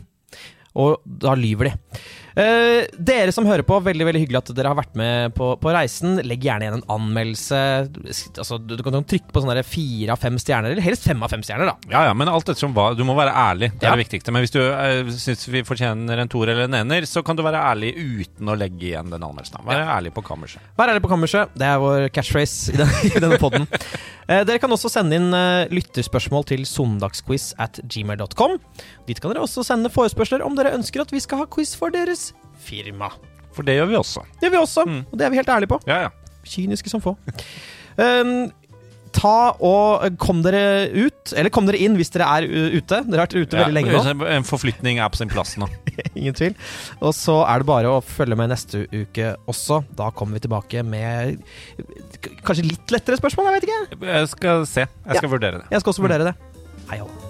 Og 0.79 1.03
da 1.05 1.35
lyver 1.39 1.71
de. 1.71 2.03
Eh, 2.39 2.87
dere 2.95 3.33
som 3.35 3.47
hører 3.49 3.65
på, 3.67 3.79
veldig 3.83 4.07
veldig 4.07 4.21
hyggelig 4.23 4.39
at 4.43 4.51
dere 4.55 4.71
har 4.71 4.79
vært 4.79 4.95
med 4.99 5.35
på, 5.35 5.53
på 5.61 5.73
reisen. 5.75 6.21
Legg 6.27 6.45
gjerne 6.47 6.67
igjen 6.67 6.77
en 6.79 6.85
anmeldelse. 6.95 7.61
Altså, 8.39 8.59
du, 8.63 8.77
du 8.79 8.85
kan 8.87 8.99
trykke 9.03 9.33
på 9.35 9.43
sånne 9.43 9.65
fire 9.67 10.15
av 10.15 10.21
fem 10.23 10.39
stjerner, 10.41 10.75
eller 10.75 10.85
helst 10.85 11.07
fem 11.09 11.23
av 11.27 11.33
fem 11.33 11.43
stjerner, 11.47 11.71
da. 11.73 11.91
Ja, 11.91 12.05
ja, 12.11 12.15
men 12.17 12.31
alt 12.31 12.49
ettersom 12.49 12.75
hva 12.77 12.91
Du 12.99 13.03
må 13.09 13.17
være 13.19 13.35
ærlig. 13.35 13.73
Det 13.77 13.87
er 13.87 13.91
Ja. 13.91 13.97
det 13.97 14.05
viktigste. 14.05 14.35
Men 14.35 14.45
hvis 14.45 14.55
du 14.55 14.61
uh, 14.63 15.11
syns 15.17 15.47
vi 15.51 15.65
fortjener 15.67 16.23
en 16.23 16.31
toer 16.31 16.53
eller 16.55 16.69
en 16.69 16.79
ener, 16.83 17.07
så 17.09 17.25
kan 17.27 17.39
du 17.39 17.43
være 17.47 17.61
ærlig 17.73 17.95
uten 17.99 18.51
å 18.53 18.57
legge 18.59 18.93
igjen 18.93 19.11
den 19.11 19.23
anmeldelsen. 19.27 19.61
Vær 19.67 19.83
ja. 19.83 19.89
ærlig 19.99 20.15
på 20.17 20.23
kammerset. 20.27 20.63
Vær 20.79 20.93
ærlig 20.93 21.03
på 21.05 21.11
kammerset. 21.13 21.51
Det 21.59 21.67
er 21.67 21.83
vår 21.83 22.07
catchphrase 22.15 22.75
i, 22.75 22.79
den, 22.81 22.95
i 23.11 23.15
denne 23.27 23.41
podden. 23.43 23.67
uh, 24.31 24.43
dere 24.47 24.61
kan 24.63 24.71
også 24.77 24.91
sende 24.93 25.19
inn 25.19 25.31
eh, 25.35 25.71
lytterspørsmål 25.75 26.47
til 26.53 26.63
sondagsquiz 26.69 27.51
at 27.63 27.81
gmail.com. 27.91 28.59
Dit 29.09 29.21
kan 29.23 29.33
dere 29.35 29.43
også 29.45 29.65
sende 29.67 29.91
forespørsler 29.93 30.45
om 30.47 30.55
dere 30.59 30.75
ønsker 30.77 31.03
at 31.03 31.11
vi 31.15 31.23
skal 31.23 31.43
ha 31.43 31.49
quiz 31.51 31.75
for 31.79 31.93
deres 31.95 32.20
firma. 32.61 33.11
For 33.57 33.67
det 33.67 33.75
gjør 33.81 33.91
vi 33.91 33.99
også. 33.99 34.23
Det 34.39 34.47
gjør 34.49 34.57
vi 34.59 34.63
også, 34.65 34.87
Mm. 34.87 35.03
og 35.11 35.19
det 35.19 35.27
er 35.27 35.31
vi 35.35 35.41
helt 35.41 35.53
ærlige 35.57 35.73
på. 35.75 35.81
Ja, 35.91 36.01
ja. 36.07 36.11
Kyniske 36.47 36.89
som 36.93 37.03
få. 37.05 37.17
Um, 38.01 38.51
ta 39.13 39.53
og 39.61 40.05
Kom 40.23 40.39
dere 40.45 40.87
ut, 40.95 41.33
eller 41.37 41.51
kom 41.53 41.67
dere 41.67 41.81
inn 41.83 41.97
hvis 41.99 42.13
dere 42.15 42.29
er 42.31 42.47
uh, 42.47 42.77
ute. 42.79 43.01
Dere 43.11 43.19
har 43.19 43.27
vært 43.27 43.35
ute 43.41 43.59
veldig 43.59 43.75
lenge 43.75 43.93
nå. 43.97 44.29
En 44.37 44.47
forflytning 44.47 45.01
er 45.03 45.11
på 45.13 45.19
sin 45.21 45.33
plass 45.33 45.57
nå. 45.61 45.67
Ingen 46.19 46.37
tvil. 46.39 46.55
Og 47.03 47.13
så 47.19 47.41
er 47.43 47.61
det 47.65 47.69
bare 47.69 47.91
å 47.91 47.99
følge 48.07 48.39
med 48.39 48.53
neste 48.55 48.85
uke 48.95 49.35
også. 49.51 49.83
Da 49.99 50.13
kommer 50.15 50.39
vi 50.39 50.45
tilbake 50.47 50.85
med 50.87 51.43
kanskje 52.47 52.69
litt 52.71 52.95
lettere 52.95 53.19
spørsmål. 53.21 53.51
Jeg 53.51 53.59
vet 53.59 53.69
ikke. 53.69 54.07
Jeg 54.15 54.31
skal 54.37 54.65
se. 54.71 54.87
Jeg 54.87 55.21
skal 55.25 55.35
vurdere 55.35 55.61
det. 55.65 55.69
Jeg 55.75 55.83
skal 55.85 55.97
også 55.97 56.07
vurdere 56.07 56.31
det. 56.31 56.37
Hei 56.93 57.03
hå. 57.03 57.30